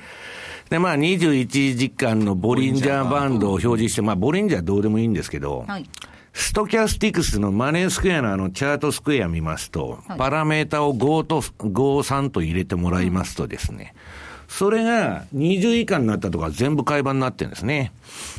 [0.72, 5.86] で、まあ、21時間のボリンジャーバンドを表示して、まあ、ボリンジャーどうでもいいんですけど、はい、
[6.32, 11.70] ストキャスティクスのマネースクエアのあのチャートスクエア見ますと、はい、パラメータを5と、5、
[12.08, 13.94] 3と入れてもらいますとですね、
[14.48, 17.92] それが20以下になったとか全部買い場になってるんですね。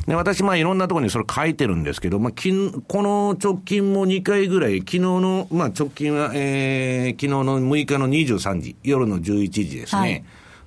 [0.07, 2.49] で、私まあいろんなところにそれ書いてるんですけど、まあ、き
[2.87, 10.01] この直近も2回ぐらい、昨日の、まあ直近は、えー、昨日の6日の23時、夜の11時ですね。
[10.01, 10.23] はい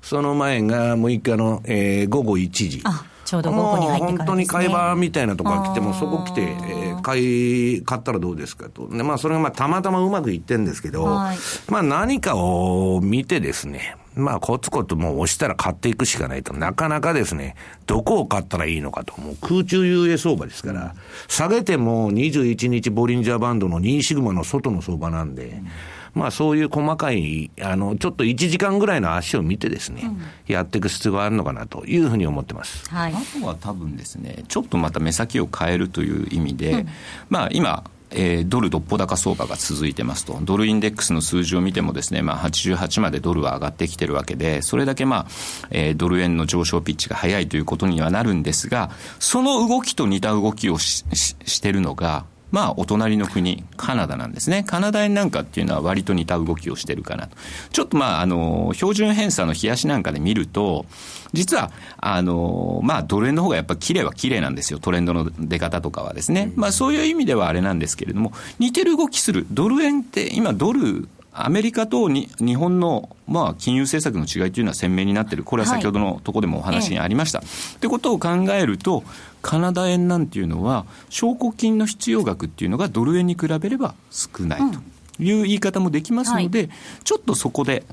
[0.06, 2.80] その前が6日の、えー、午後1時。
[3.24, 8.88] ちょうど午後に入ってから、ね、本当に買い場みたいなとこが来ても、そこ来て、えー、買い、買ったらどうですかと。
[8.88, 11.34] で、まあ、それがまあ、たまたまうまくいってるんですけど、ま
[11.80, 20.94] あ、何かを見てですね、まあ、コツコツもう押したら買っていくしかないと、なかなかですね、どこを買ったらいいのかと、もう空中遊泳相場ですから、
[21.26, 25.68] 下げても21日ボリンジャーバンドの2シグマの外の相場なんで、うん
[26.16, 32.88] まあそういう細かい、あの、ちょっと1時間ぐらいの足を見てですね、うん、やっていく必要があるのかなというふうに思ってます。
[32.88, 36.88] はい、あとは多分ですね、ちょっとまた目先を変えるという意味で、うん、
[37.28, 45.26] まあ今、えー、ドルどっぽ高相場が続いてますと、ドルインデックスの数字を見てもですね、まあ、88までドルは上がってきてるわけで、それだけまあ、
[45.70, 54.64] えー、ドル円の上昇ピッチが速いということにはなるんですが、その動きと似た動きをしししてるのが、まあ、お隣の国、カナダなんですね。
[54.64, 57.36] カナダ円なんかっていうのは割と似た動きをしてるかなと。
[57.72, 60.86] ちょっとまあ、あの、標準偏差の冷やしなんかで見ると、
[61.32, 64.78] 実は、あの、まあ、ドル円の方がやっぱ綺麗は綺麗なんですよ。
[64.78, 66.52] トレンドの出方とかはですね。
[66.54, 69.46] まあ、そういう意味ではあれなんですけれども、似てる動きする。
[69.50, 77.40] ドル円って、今ドル、アメリカとに日本の、まあ、金融政策の違いというのは鮮明になっている、これは先ほどのところでもお話にありました。
[77.40, 79.02] と、はい、いうことを考えると、
[79.42, 87.84] カナダ円なんていうのは、証拠金の必要額っていうのがドル円に比べれば少ないという言い方もできますので、うんはい、ちょっとそこで、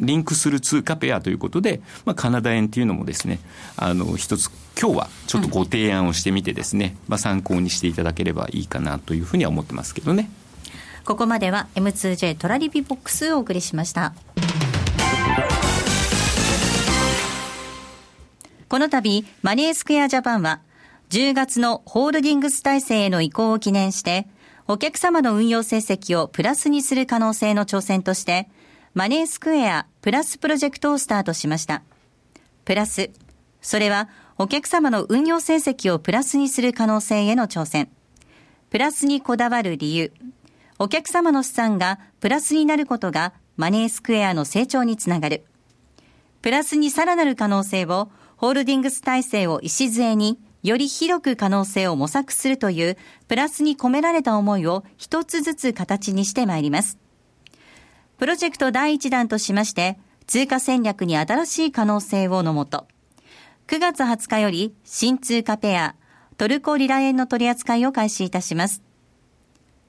[0.00, 3.38] リンクする通貨ペアということで、まあ、カナダ円っていうのもですね、
[3.76, 10.30] あの、一つ、今日はちょっとご提案をしてみてですね、うん、まあ、参考にしていただければいいかなというふうには思ってますけどね。
[11.04, 14.14] ここまでは M2J トラリピボックスをお送りしました。
[18.70, 20.60] この度、マネースクエアジャパンは、
[21.08, 24.28] 10月のホールディングス体制への移行を記念して、
[24.68, 28.48] お客様の運用成績をプラスにする可能性の挑戦として、
[28.94, 31.82] マネースクエアプラスプロジェクトをスタートしました。
[32.64, 33.10] プラス、
[33.60, 37.88] それはお客様の運用成績をプラスにする可能性への挑戦。
[38.70, 40.12] プラスにこだわる理由。
[40.78, 45.44] お客様の資産がプラスになることがマネースクエアの成長につながる。
[46.40, 52.96] プラスにさらなる可能性をホールディングス体制を礎により広く可能性を模索するという
[53.28, 56.96] プラスに込められた思いを一つずつ形にしてまいります。
[58.16, 62.88] プロジェクト第1弾としまして、通貨戦略に新しい可能性をのもと、
[63.66, 65.94] 9月20日より新通貨ペア、
[66.38, 68.82] トルコリラ円の取り扱いを開始いたします。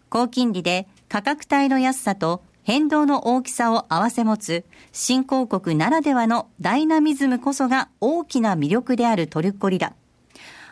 [0.09, 9.93] 高金利で価格帯の安さと変動の大きさを併せ持つ新興国ならではのダイナミズムこそが大きな魅力であるトルコリラ。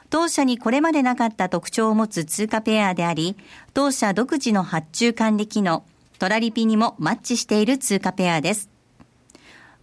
[0.10, 3.36] 当社にこれまでなかった特徴を持つ通貨ペアであり、
[3.74, 5.84] 当社独自の発注管理機能、
[6.20, 8.70] トラリピにもマッチしている通貨ペアです。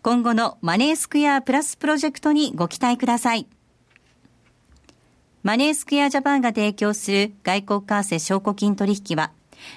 [0.00, 3.46] 今後のマネースクエアプラスプロジェクトにご期待ください。
[5.42, 9.32] マネースクエアジャパンが提供する外国為替証拠金取引は、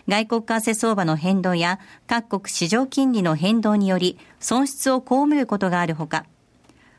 [0.07, 6.25] 外国為替相場の変動や各国市場金利の変動により損失を被ることがあるほか、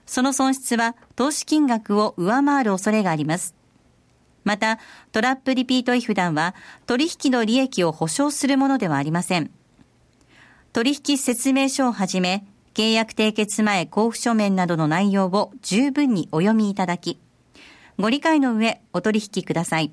[0.07, 3.55] その損失は投資金額を上回る恐れがあります。
[4.43, 4.79] また、
[5.13, 6.55] トラップリピート違反団は
[6.87, 9.51] 取引の利益を保証するものではありません。
[10.73, 17.21] 取引説明書をはじめ、契約締結前交付書面などの内容を十分にお読みいただき、
[17.99, 19.93] ご理解の上お取引ください。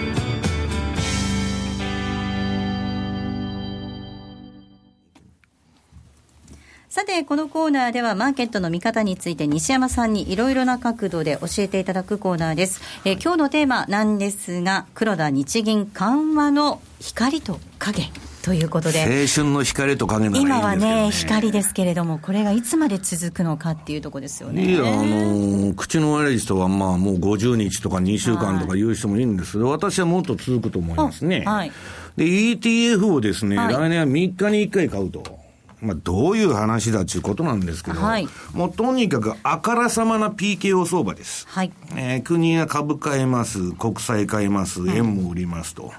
[7.01, 12.79] さて、このコーナーではマーケットの見方について西山さんにいろいろな角度で教えていただくコーナーです。
[13.05, 18.11] え今日のテーマなんですが、黒田日銀緩和の光と影。
[18.43, 19.01] ということで。
[19.01, 24.71] 青春の光と影ならいいんです今はね光ですけれどもこれがいつまで続くのかっていうところですよね。
[24.71, 31.71] いやあのー、口の悪い人はまあもう50日とか2週間とか言う人もいるんですけど、はい、私はもっと続くと思いますね、はい、
[32.15, 35.41] で ETF をですね、はい、来年は3日に1回買うと
[35.81, 41.47] まあ、どういう話だということなんですけど、はい、もうとにかくあからさまな PKO 相場です。
[41.49, 45.91] はい、えー、国が株買えます、国債買えます、円も売りますと。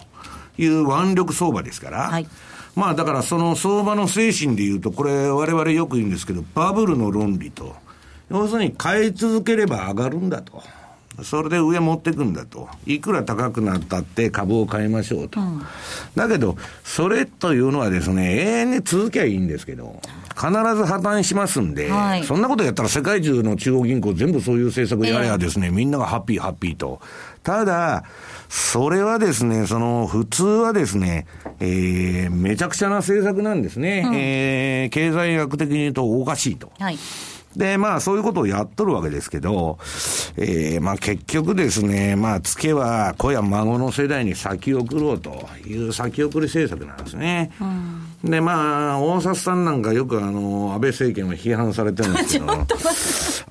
[0.59, 2.27] いう腕力相場ですから、はい、
[2.77, 7.75] まあだからその相場の精神で言うと、これ我々よく言うんですけど、バブルの論理と、
[8.31, 10.63] 要するに買い続ければ上がるんだと。
[11.23, 12.69] それで上持っていくんだと。
[12.87, 15.41] いくら高くなったって株を買いましょうと。
[15.41, 15.63] うん、
[16.17, 20.01] だけど、それというのはですね、永遠に続きゃいいんですけど、
[20.35, 27.01] 必ず破綻しますんで、はい、そんなことやったら世界中の中央銀行全部そういう政策やればですね、えー、みんながハッピーハッピーと。
[27.43, 28.05] ただ、
[28.49, 31.27] それはですね、その、普通はですね、
[31.61, 34.05] えー、めちゃくちゃな政策なんですね。
[34.07, 36.73] うん、えー、経済学的に言うとおかしいと。
[36.79, 36.99] はい
[37.57, 39.79] で、まあ、そういうことをやっとるわけですけど、
[40.37, 47.53] えー、まあ、結局ですね、まあ、つけは子や孫の世代に先送ろうという先送り政策なんですね。
[47.61, 52.67] うん、で、まあ、大札さんなんかよくあの、安倍政権を批判されてるんですけど、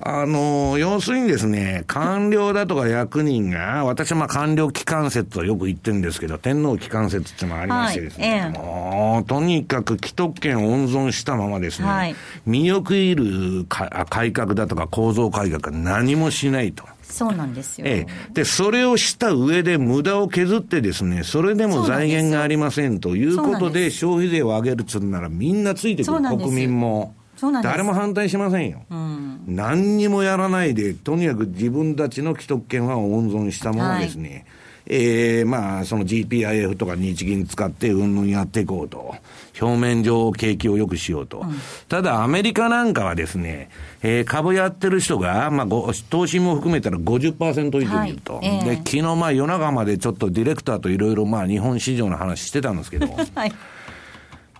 [0.04, 16.84] あの、要するにですね、官僚だとか役人が、私はまあ官僚機関説とよく言ってるんですけど、天皇機関説っていうのがありましてですね、はいええ、もう、とにかく既得権を温存したままですね、はい、見送る改革だとか構造改革は何もしないと。
[17.02, 17.86] そうなんですよ。
[17.86, 18.32] ええ。
[18.32, 27.14] で、それをした上で無駄を削ってですね、それでも財源がありませんということで消費税を上げるっつうならみんなついてくる、国民も。
[27.62, 34.28] 誰も反対しませんよ、うん、何にもやらないで、とにかく自分たちの既得権は温存したものですね。
[34.28, 34.44] はい
[34.86, 39.14] えー、まあ、その GPIF とか日銀使ってうんぬんやっていこうと。
[39.60, 41.40] 表面上景気を良くしようと。
[41.40, 41.54] うん、
[41.88, 43.68] ただ、アメリカなんかはですね、
[44.02, 45.66] えー、株やってる人が、まあ、
[46.10, 48.36] 投資も含めたら50%以上いると。
[48.36, 53.52] はいえー、で、昨日まあ夜中までちょっとディレクターといろいろまあ日本市場の話してたんですけど、 はい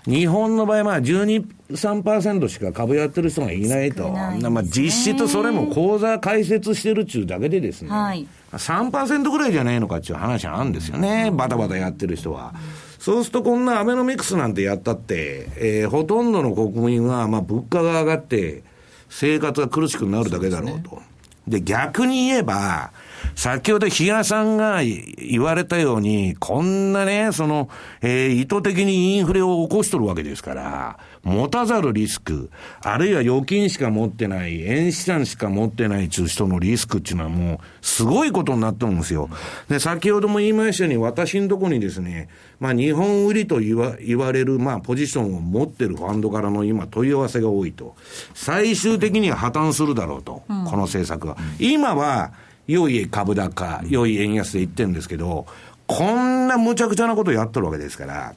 [0.05, 4.09] 日本の場合、まあ12、3%しか株やってる人がいないと。
[4.09, 7.91] いね、まあ実質それも口座開設してるっちゅうだけでですね。
[7.91, 11.31] はい、3%ぐらいじゃないのかっていう話あるんですよね。
[11.33, 12.55] バタバタやってる人は。
[12.99, 18.63] そうするとこんなアベノミクスなんてやったって、えー、ほとんどの国民は、まあ物価が上がって、
[19.09, 21.03] 生活が苦しくなるだけだろうと。
[21.49, 22.93] で、ね、逆に言えば、
[23.35, 27.69] 先ほど比嘉さんが言われたように、こんなね、その、
[28.01, 32.51] えー、意図的にインフレを起こしとるわけですから、持たざるリスク、
[32.83, 39.29] あるいは預金しか持ってない、円資産しか持ってないという人のリスクっていうのはもう、すごいことになってるんですよ。
[39.69, 47.95] で、先ほども言いましたように、私のとこにですね、まあ、日本売りと言わ言われる、まあ、ポジションを持ってるファンドからの今、問い合わせが多いと。
[48.35, 51.37] 最終的には破綻するだろうと、この政策は。
[51.59, 52.33] 今は、
[52.67, 55.47] 良い株高、良い円安で言ってるんですけど、
[55.87, 58.35] こんな無茶苦茶なことをやってるわけですから、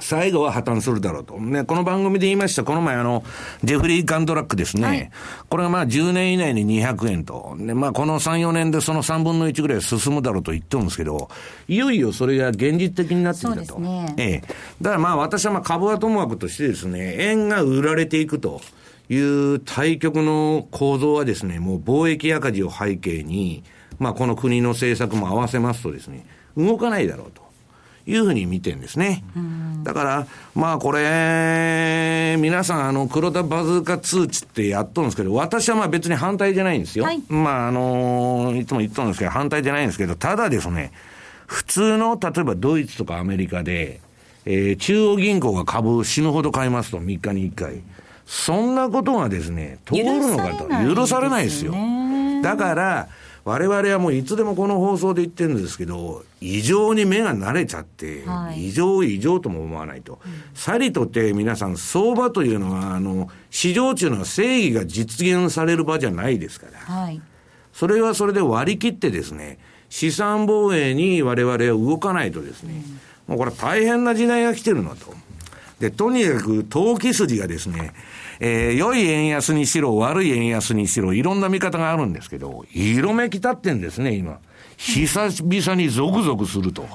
[0.00, 1.38] 最後は破綻するだろうと。
[1.38, 3.24] ね、この番組で言いました、この前あの、
[3.64, 4.86] ジェフリー・ガンドラックですね。
[4.86, 5.10] はい、
[5.48, 7.56] これがまあ10年以内に200円と。
[7.58, 11.30] で、まあこの3、4年でその3分の1ぐらい進むだろうと言ってるんですけど、
[11.68, 13.78] いよいよそれが現実的になってきたと。
[13.78, 14.48] ね、ええ。
[14.82, 18.60] だからまあ私はまあ株はともかくとしてですね、円が売られていくと。
[19.08, 23.62] いう対局の構造はですね、もう貿易赤字を背景に、
[23.98, 26.26] まあこの国の政策も合わせますとですね、
[26.56, 27.46] 動かないだろうと。
[28.08, 29.24] いうふうに見てるんですね。
[29.82, 37.04] だから、まあこれ、皆さん、あの、黒田バズーカ通知ってやっとるんですけど、私はまあ別に反対じゃないんですよ。
[37.04, 40.92] はい、まああの、いつも言っとるんですけど、反対じゃないんですけど、ただですね、
[41.46, 44.00] 普通の、例えばドイツとかアメリカで、
[44.44, 47.82] えー、中央銀行が株死ぬほど買いますと、3日に1回。
[48.26, 50.68] そんなことがですね、通るのかと。
[50.94, 51.72] 許されないですよ。
[52.42, 53.08] だから、
[53.44, 60.18] 我々はもういつでもこの放送で言ってるんですけど、異常に目が慣れちゃって、はい、異常異常とも思わないと。
[60.26, 66.80] うん、さりとって皆さん、相場というのは、あの、市場中の正義が実現される場じゃないですから。
[66.80, 67.20] はい、
[67.72, 69.58] それはそれで割り切ってですね、
[69.90, 72.82] 資産防衛に我々は動かないとですね、
[73.28, 75.14] うん、もうこれ大変な時代が来てるのと。
[75.80, 77.92] で、とにかく投機筋がですね、
[78.40, 84.38] えー、良い円安にしろ、悪い円安にしろ、いろんな見方があるんですけど、色めき立ってんですね、今。
[84.76, 86.86] 久々に続々すると。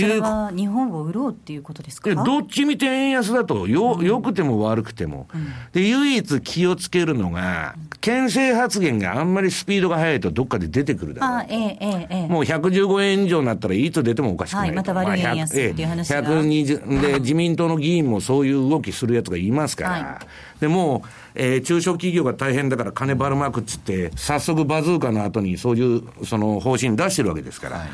[0.00, 2.14] それは日本を売ろうっていうことですか？
[2.14, 5.28] どっち見て円安だと、よ、よくても悪くても。
[5.34, 11.38] うん、で、唯一気をつけるのが、牽制発言があんまりスピードが速いとどっかで出てくるだろう。
[11.38, 12.26] あ、ええ、ええ。
[12.28, 14.68] もう115円以上になったらいつ出てもおかしくない。
[14.68, 16.22] はい、また悪い円安っていう話が。
[16.22, 19.90] 120、で、自民党の議員もそういう動きするやつがいますから。
[19.90, 20.20] は
[20.56, 21.02] い、でも、
[21.34, 27.78] えー、中小企業が大変だから金ばるまくっつって、早速バズーカの後にそういう、その方針出してるわけですから。
[27.78, 27.88] はい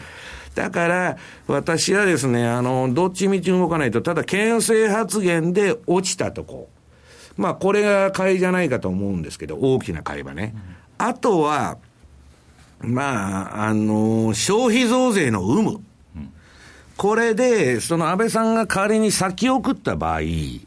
[0.55, 6.69] だから、私はですね、あの、どっちみち動かないと、ただ、牽制発言で落ちたとこ。
[7.37, 10.55] まあ、これが買いじゃないかと思うんですけど、大きな買いはね。
[10.99, 11.79] あとは、
[12.81, 15.81] まあ、あの、消費増税の有無。
[17.01, 20.21] これで、その安倍さんが代わりに先送った場合、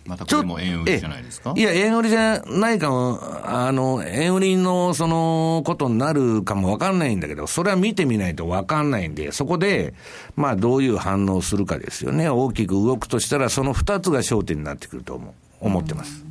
[0.07, 1.53] またこれも円売りじゃないですか？
[1.55, 9.93] いや、円売りじゃないかも、あの、円売りのそのことになるかもわかんないんだけど、それは見てみないとわかんないんで、そこで、
[10.35, 12.27] まあどういう反応するかですよね。
[12.29, 16.25] 大きく動くとしたら、その二つが焦点になってくると思思ってます。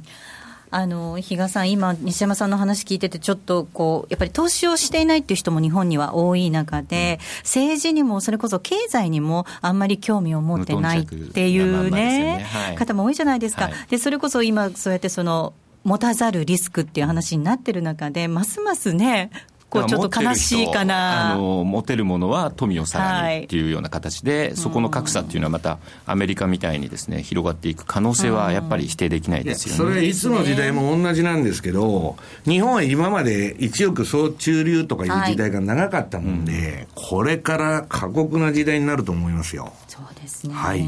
[0.72, 12.46] あの比嘉さん、今、西山さんの話聞いてて、ちょっとこうやっぱり投資をしていないっていう人も日本には多い中で、政治にもそれこそ経済にもあんまり興味を持ってないっていうね、
[12.78, 13.68] 方も多いじゃないですか。
[13.90, 15.52] でそれこそ今そうやってその
[15.84, 19.30] 持たざるリスクっていう話になってる中で、ますますね、
[19.72, 21.32] こうちょっと悲しいかな。
[21.32, 29.78] あの持てるものは富をさらにっていうような形で、はい、そこの格差っていうのはまたアメリカみたいにですね広がっていく可能性はやっぱり否定できないですよね。
[29.78, 39.72] それはいつの時代も同じなんですけど、日本は今まで一億総中流とかいう時代が長かったもんで、はい、これから過酷な時代になると思いますよ。
[39.88, 40.52] そうですね。
[40.54, 40.82] はい。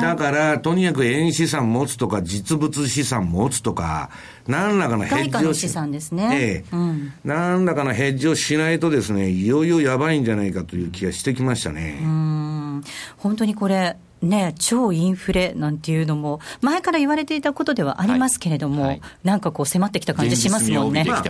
[0.00, 4.10] だから、とにかく円資産持つとか、実物資産持つとか、
[4.46, 6.28] 何らかのヘッジを資産ですね。
[6.32, 12.00] ええ、うん、何らかのヘッジをしないとですね、いよいよやばいんじゃないかという気がしてきましたね。
[12.02, 12.84] うん
[13.16, 21.04] 本当にこれ、ね、超インフレなんていうのも、前から言われていたことではありますけれども、はいはい、なんかこう、迫ってきた感じしますもんね。
[21.04, 21.22] まあ、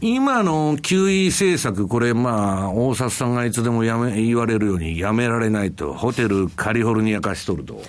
[0.00, 7.82] 今の QE 政策、これ、まあ、大札さんがいつでもやめ言われるように、やめられないと、ホテルカリフォルニア貸し取ると。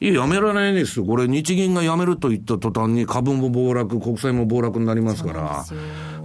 [0.00, 1.04] いや、やめられないんですよ。
[1.04, 5.64] これ、日銀がやめると言った途端に株も暴落、国債も暴落になりますから。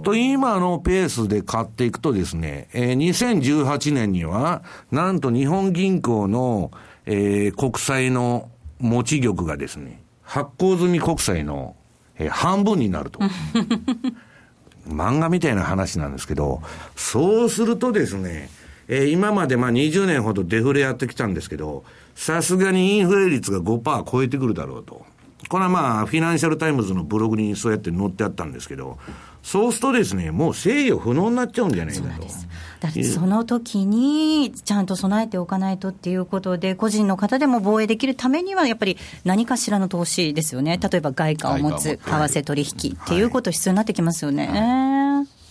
[0.04, 4.62] と、今のペースで買っていくとですね、えー、2018年には、
[4.92, 6.70] なんと日本銀行の、
[7.06, 11.76] えー、国債の持ち玉がですね、発行済み国債の、
[12.16, 13.20] えー、半分になると。
[14.88, 16.62] 漫画みたいな話なんですけど、
[16.94, 18.50] そうするとですね、
[18.88, 21.84] えー、今までまあ20年ほどデフレやってきたんですけど、
[22.14, 25.06] さすがにインフレ率が5%超えてくるだろうと。
[25.48, 28.98] これはまあ、フィナンシャルタイムズのブログにそうやって載ってあったんですけど、
[29.42, 32.26] そうするとですね、もう制御不能になっちゃうんじゃないかと。
[32.80, 44.46] だってその時にちゃんと備えておかないとっていうことで、個人の方でも防衛できるためには、やっぱり何かしらの投資ですよね、例えば外貨を持つ、為替取引っていうこと必要になってきますよね。
[44.46, 45.44] はい。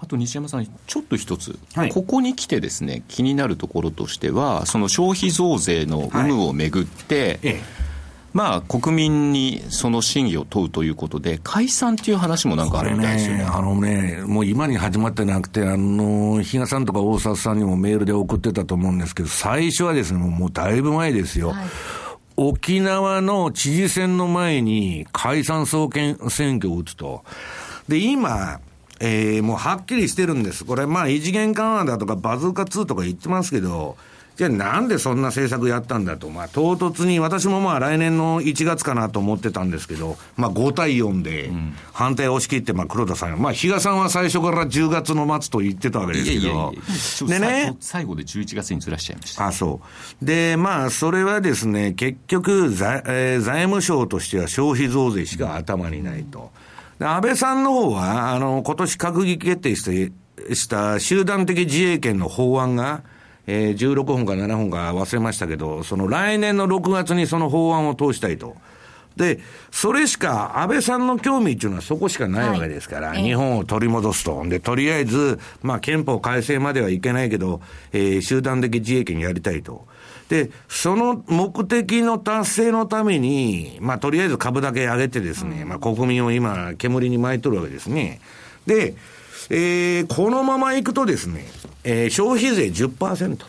[0.00, 7.28] あと西山さん、ちょっと一つ、はい、ここに来てですね、気になるところとしては、その消費増税の有無をめぐって、はい。
[7.34, 7.62] ええ、
[8.32, 13.44] まあ、国民にその真偽を問うということで、解散っていう話もなんかあるみたいですよね。
[13.44, 21.50] あのね、もう今に始まってなくて、あの、比嘉さんとか大沢さんにもメールで送ってたと思うんですけど、最初はですね、もうだいぶ前ですよ。
[21.50, 21.66] はい
[22.40, 25.90] 沖縄の知事選の前に解散総
[26.28, 27.24] 選挙を打つと。
[27.88, 28.60] で、今、
[29.00, 30.64] えー、もうはっきりしてるんです。
[30.64, 33.96] これ、まあ、異次元緩和だとか、バズーカ2とか言ってますけど、
[34.38, 41.50] じゃあなんでそんな政策やったんだと、まあ、唐突に、私もまあ来年の1月かなと思ってたんですけど、まあ、5対4で
[41.92, 46.72] 反対を押し切って、まあ、黒田さん、まあ、比嘉さんは最初から10月の末と言ってたわけですけど、
[47.26, 49.48] でね、最後で11月にずらしちゃいました。
[49.48, 49.80] あ、そ
[50.22, 50.24] う。
[50.24, 56.52] で、まあ、それはですね、結局財、えー、財務省としては消費増税しか頭にないと。
[57.00, 63.02] 安倍さんの方は、あの、今年閣議決定して、した集団的自衛権の法案が、
[63.50, 68.54] えー、16本か7本か忘れましたけど、その来年の6月にその法案を通したいと。
[69.16, 69.40] で、
[69.72, 74.46] それしか、安倍さんの興味っていうのはそこしかないわけですから、はい、日本を取り戻すと。
[74.46, 79.86] で、とりあえず、まあ、憲法改正まではいけないけど、えー、集団的自衛権やりたいと。
[80.28, 88.20] で、その目的の達成のために、まあ、とりあえず株だけ上げてですね、まあ、国民を今、煙に巻いとるわけですね。
[88.66, 88.94] で、
[89.50, 91.46] えー、このままいくとですね、
[91.90, 93.48] えー、消費税10%と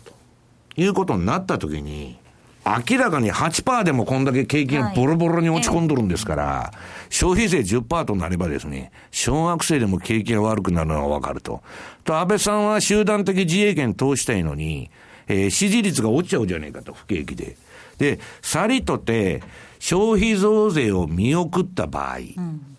[0.74, 2.16] いうことになったときに、
[2.64, 6.72] 明らかに8%でもこんだけ景気がボロボロに落ち込んどるんですから、は
[7.10, 11.62] い、消費税10%となればですね、小学生でも景気が悪くなるのがわかると。
[12.04, 14.90] と、安倍さんは集団的自衛権通したいのに、
[15.28, 17.58] えー、支持率が落ちちゃうじゃねえかと、不景気で。
[17.98, 19.42] で、さりとて、
[19.80, 22.76] 消費増税を見送った場合、うん、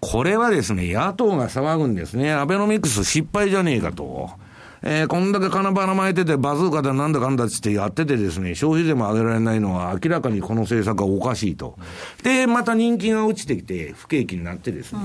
[0.00, 2.32] これはですね、野党が騒ぐんですね。
[2.32, 4.42] アベノミクス失敗じゃねえかと。
[4.86, 11.78] えー、こんだけ金ばらまいてて、バズーカでなんだかんだっつってやっててですね、消費税も上げられないのは明らかにこの政策がおかしいと。
[12.22, 15.00] で、また人気が落ちてきて、不景気になってですね、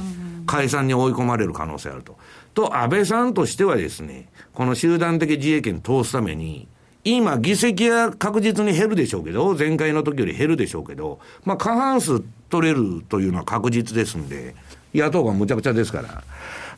[0.46, 2.18] 解散に追い込まれる可能性あると。
[2.54, 6.68] と、安倍さんとしてはですね、この集団的自衛権通すために、
[7.06, 12.20] 今、議席は確実に減るでしょうけど、前回の時より減るでしょうけど、まあ、過半数
[12.50, 14.56] 取れるというのは確実ですんで、
[14.94, 16.24] 野党がむちゃくちゃですから。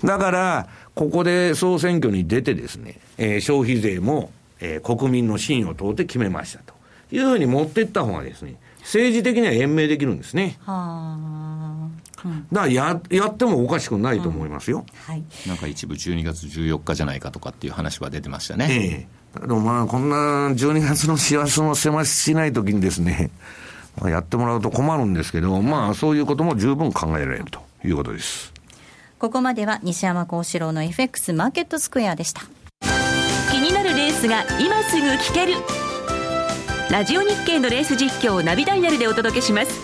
[0.04, 6.74] だから、ここで総選挙に出てですね、えー、消費税も、えー、国民の信を問うて決めましたと。
[7.12, 10.58] いうふうに持っていった方がですね、政治的には延命できるんですね。
[10.66, 11.90] は
[12.24, 19.08] うん、だからややってもおかしくないと思いますよ、うん、はい、なんか一部12月14日じゃないかとかっていう話は出てましたね。
[19.36, 19.40] ええ。
[19.40, 20.16] ー、でもまあ、こんな
[20.50, 23.32] 12月の幸せもせましないときにですね、
[24.00, 28.54] まあ、やってもらうと困るんですけど、まあ、そういうことも十分考えられるということです。
[29.22, 32.42] ここまでは西山幸四郎の FX マーケットスクエアでした。
[33.52, 35.54] 気になるレースが今すぐ聞ける。
[36.90, 39.80] ラジオ日経のレース実況をナビダイヤルでお届けします。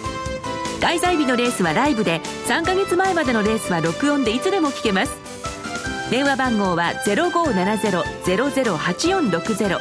[0.82, 5.12] 開催日のレースはライブで3か月前までのレースは録音でいつでも聞けます。
[6.10, 9.80] 電話番号は0570-008460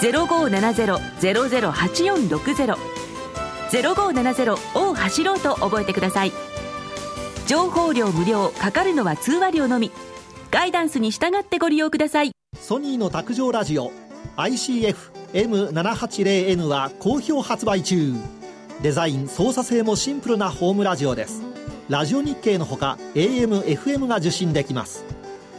[0.00, 2.76] 0570-008460
[3.70, 6.32] 0570を走ろうと覚えてください。
[7.48, 9.90] 情報量無料かかるのは通話料のみ。
[10.50, 12.32] ガイダンスに従ってご利用ください。
[12.54, 13.90] ソニーの卓上ラジオ
[14.36, 18.12] ICF-M780N は好評発売中。
[18.82, 21.40] デザイン操作性もシンプルなホームラジオです。
[21.88, 25.06] ラジオ日経のほか AM、FM が受信できます。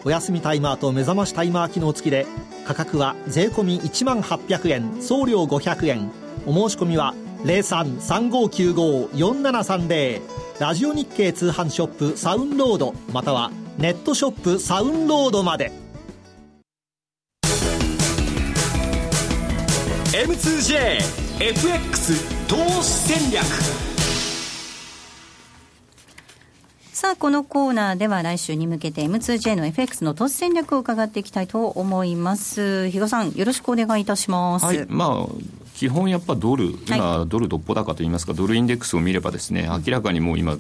[0.06, 2.28] お休みタイマーと目覚ましタイマー機能付きで
[2.66, 6.12] 価格は税込1万800円送料500円。
[6.46, 10.22] お申し込みは0335954730
[10.60, 15.72] ラジオ日経通販ショップサウンロードまたはネットショップサウンロードまで
[20.12, 23.46] M2JFX 投資戦略
[27.00, 32.90] さあ、このコーナーでは来週に向けて M2J の FX の投資戦略を伺っていきたいと思います。
[32.90, 34.66] 比嘉さん、よろしくお願いいたします。
[34.66, 35.28] はい、まあ、
[35.80, 40.58] 基本やっぱドル、今、ドルどっぽ高といいますか、ドルインデックスを見ればですね、明らかにもう今、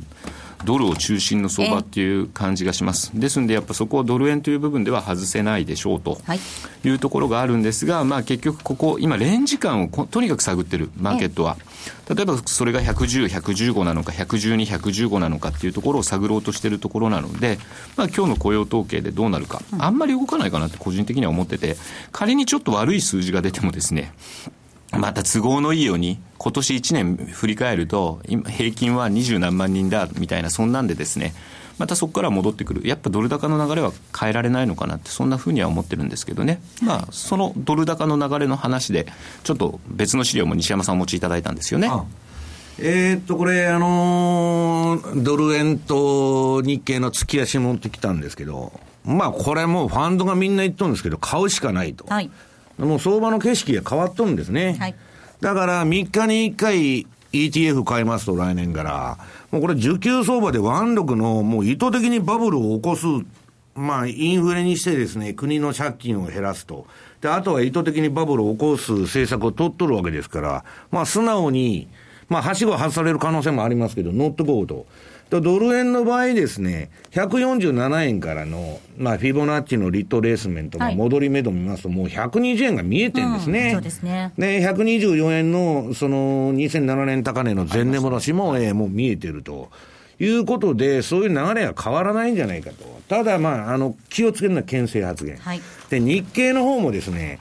[0.63, 3.11] ドルを中心の相場っていう感じがします。
[3.13, 6.22] ですんで、やっぱそこをドル円という部分では外せないでしょうと
[6.86, 6.89] い。
[6.89, 11.57] うところがあるんですが、まあ結局ここ、今レンジ感をとにかく探ってる、マーケットは。
[12.07, 17.59] 例えばそれが110、115なのか、112、115なのかっていうところを探ろうとしているところなので、
[17.97, 21.76] まあ今日の雇用統計でどうなるか、あんまり動かないかなって個人的には思ってて、
[22.13, 24.13] 仮にちょっと悪い数字が出てもですね、
[24.92, 31.34] また都合のいいように、今年1年振り返ると、今平均は二十何万人だみたいな、そんなんでですね、
[31.78, 39.08] またそこから戻ってくる、やっぱドル高の流れは変えられないのかなって、そんなふうには思ってるんですけどね、まあ、そのドル高の流れの話で、
[39.44, 41.88] ちょっと別の資料も西山さんお持ちいただいたんですよね。
[41.90, 42.04] あ
[42.82, 48.72] えー、っと、これ、あのー、ドル円と日経の月足持ってきたんですけど、
[49.04, 52.06] まあ、これもうファンドがみんな言っとるんですけど、買うしかないと。
[52.08, 52.30] はい。
[52.86, 54.77] もう相場の景色が変わっとるんですね。
[54.80, 54.95] はい。
[55.41, 59.17] だから3日に1回 ETF 買いますと来年から、
[59.51, 63.05] もうこれ需給相場で腕力のもう意図的にバブルを起こす、
[63.75, 66.88] まあインフレにしてですね、国の借金を減らすと。
[67.21, 71.88] で、あとは意図的にバブルを起こす政策を取っとるわけですから、まあ素直に、
[72.27, 74.86] まあはしご外される可能性もありますけど、乗ってこうと。
[75.30, 83.67] ドル円の場合ですね、147円からの、まあ、フィボナッチのリットレースメントの戻り目処見ますと、もう120円が見えてるんですね。
[83.67, 84.34] うん、そうですね。
[84.38, 89.69] で、124円の、その、2007年高値の前年戻しも、えー、もう見えてると。
[90.21, 92.86] いうことで、そういう流れは変わらないんじゃないかと。
[93.07, 95.38] ただ、まあ、あの、気をつけるのは牽制発言。
[95.38, 97.39] はい、で、日経の方もですね、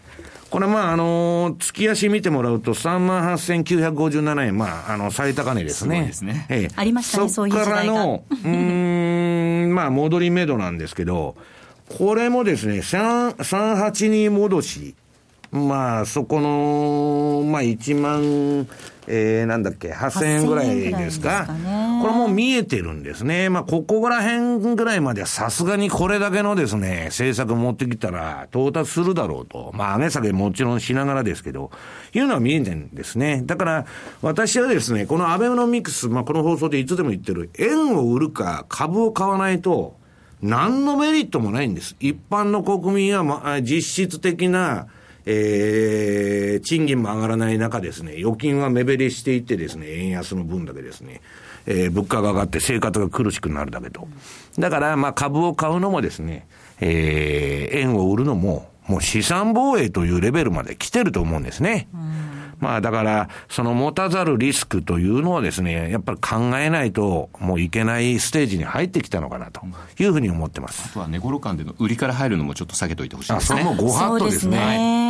[0.50, 6.02] これまあ、あのー、月足見てもらうと、3万8957円、まあ、あの、最高値ですね。
[6.04, 6.46] すですね。
[6.48, 6.74] ええ。
[6.74, 7.72] ありましたね、そういう時代が。
[7.74, 11.36] そこからの、うん、 まあ、戻り目処なんですけど、
[11.88, 14.94] これもですね、3、382戻し、
[15.50, 18.66] まあ、そこの、まあ、1万、
[19.10, 21.46] えー、なんだっけ、8000円ぐらいですか？
[21.46, 21.54] すか
[22.02, 23.48] これも見えてるんですね。
[23.48, 29.72] まあ、ここら辺ぐらいまではさすがにこれだけのですね、政策持ってきたら到達するだろうと。
[29.74, 31.70] まあ、上げ下げもちろんしながらですけど、
[32.14, 33.42] いうのは見えてるんですね。
[33.46, 33.86] だから、
[34.22, 39.96] 私はですね、このアベノミクス、まあ、この放送でいつでも言ってる、円を売るか株を買わないと、
[40.42, 41.96] 何のメリットもないんです。
[41.98, 44.86] 一般の国民は、まあ、実質的な、
[45.30, 51.20] えー、賃金も上がらない中ですね、預金は目減りしていってですね、円安の分だけですね、
[51.66, 54.08] えー、物価が上がって生活が苦しくなるだけと。
[54.58, 56.46] だから、まあ株を買うのもですね、
[56.80, 61.88] えー、円を売るのも、もう資産防衛というレベルまで来てると思うんですね。
[62.58, 69.60] まあだから、その持たざるリスクというのをですね、やっぱり考えないと、もういけないステージに入ってきたのかなと
[69.98, 70.88] いうふうに思ってます。
[70.90, 73.60] あとは値頃感での売りから入るのもちょっと下げといてほしいですね。
[73.60, 75.07] あ、それもご法度ですね。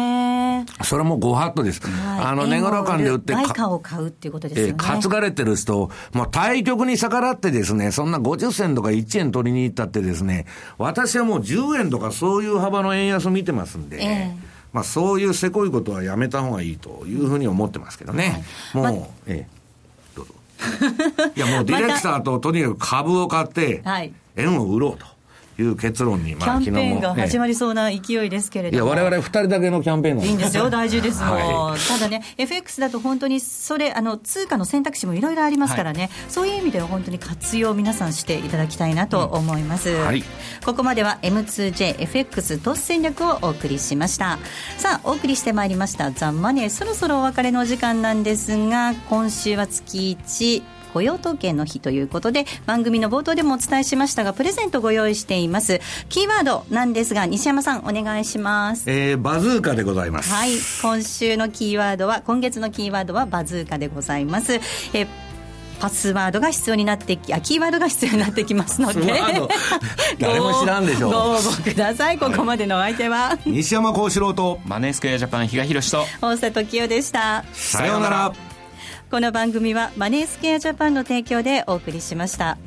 [0.85, 1.81] それもご法度です。
[1.87, 4.73] はい、あの、値頃感で売って、外貨を買うっていうことですよね。
[4.73, 10.47] えー、担がれてる人、もう対局に逆らってですね、そんな50銭とか1円取りに行ったってですね、
[10.79, 18.45] 私はもう10円とかそういう幅の円安見てますんで、えー、まあそういうせこいことはやめた方がいいというふうに思ってますけどね。
[18.73, 20.35] はい、もう、ま、ええー、どうぞ。
[21.35, 23.83] いやもうディレクターととにかく株を買って、
[24.37, 25.18] 円を売ろうと。
[25.59, 39.91] いう結論に、まあ、キャンペーンが始まりそうな勢いですけれども、いや、我々二人だけのキャンペーンなんいいんですよ、大事ですもん、はい、ただね、FX だと本当にそれ、あの通貨の選択肢もいろいろありますからね、はい、そういう意味では本当に活用、皆さんしていただきたいなと思います。
[39.91, 40.05] うん。
[40.05, 40.23] はい、
[40.65, 44.39] ここまでは M2JFX 投資戦略をお送りしました。
[44.77, 55.81] さあ、お送りしてまいりました、ザ・マネー、そろそろお別れのお時間なんですが、今週は月1、雇用統計の日ということで番組の冒頭でもお伝えしましたがプレゼントご用意しています。
[56.09, 58.91] キーワードなんですが西山さんお願いします。
[58.91, 60.33] えー、バズーカでございます。
[60.33, 60.51] はい。
[60.83, 64.55] 今週のキーワードは今月のキーワードはバズーカでございます。
[64.55, 65.07] えー
[65.79, 69.01] パスワードが必要になってきあキーワードが必要になってきますので。
[70.19, 71.13] 誰も知らんでしょう。
[71.13, 72.19] ご応募ください。
[72.19, 73.39] ここまでのお相手は。
[73.47, 76.05] 西山幸四郎とマネースクエアジャパン比嘉宏と。
[76.21, 77.45] 大瀬時代でした。
[77.53, 78.33] さようなら
[79.11, 82.59] この番組はマネースケアジャパンの提供でお送りしました。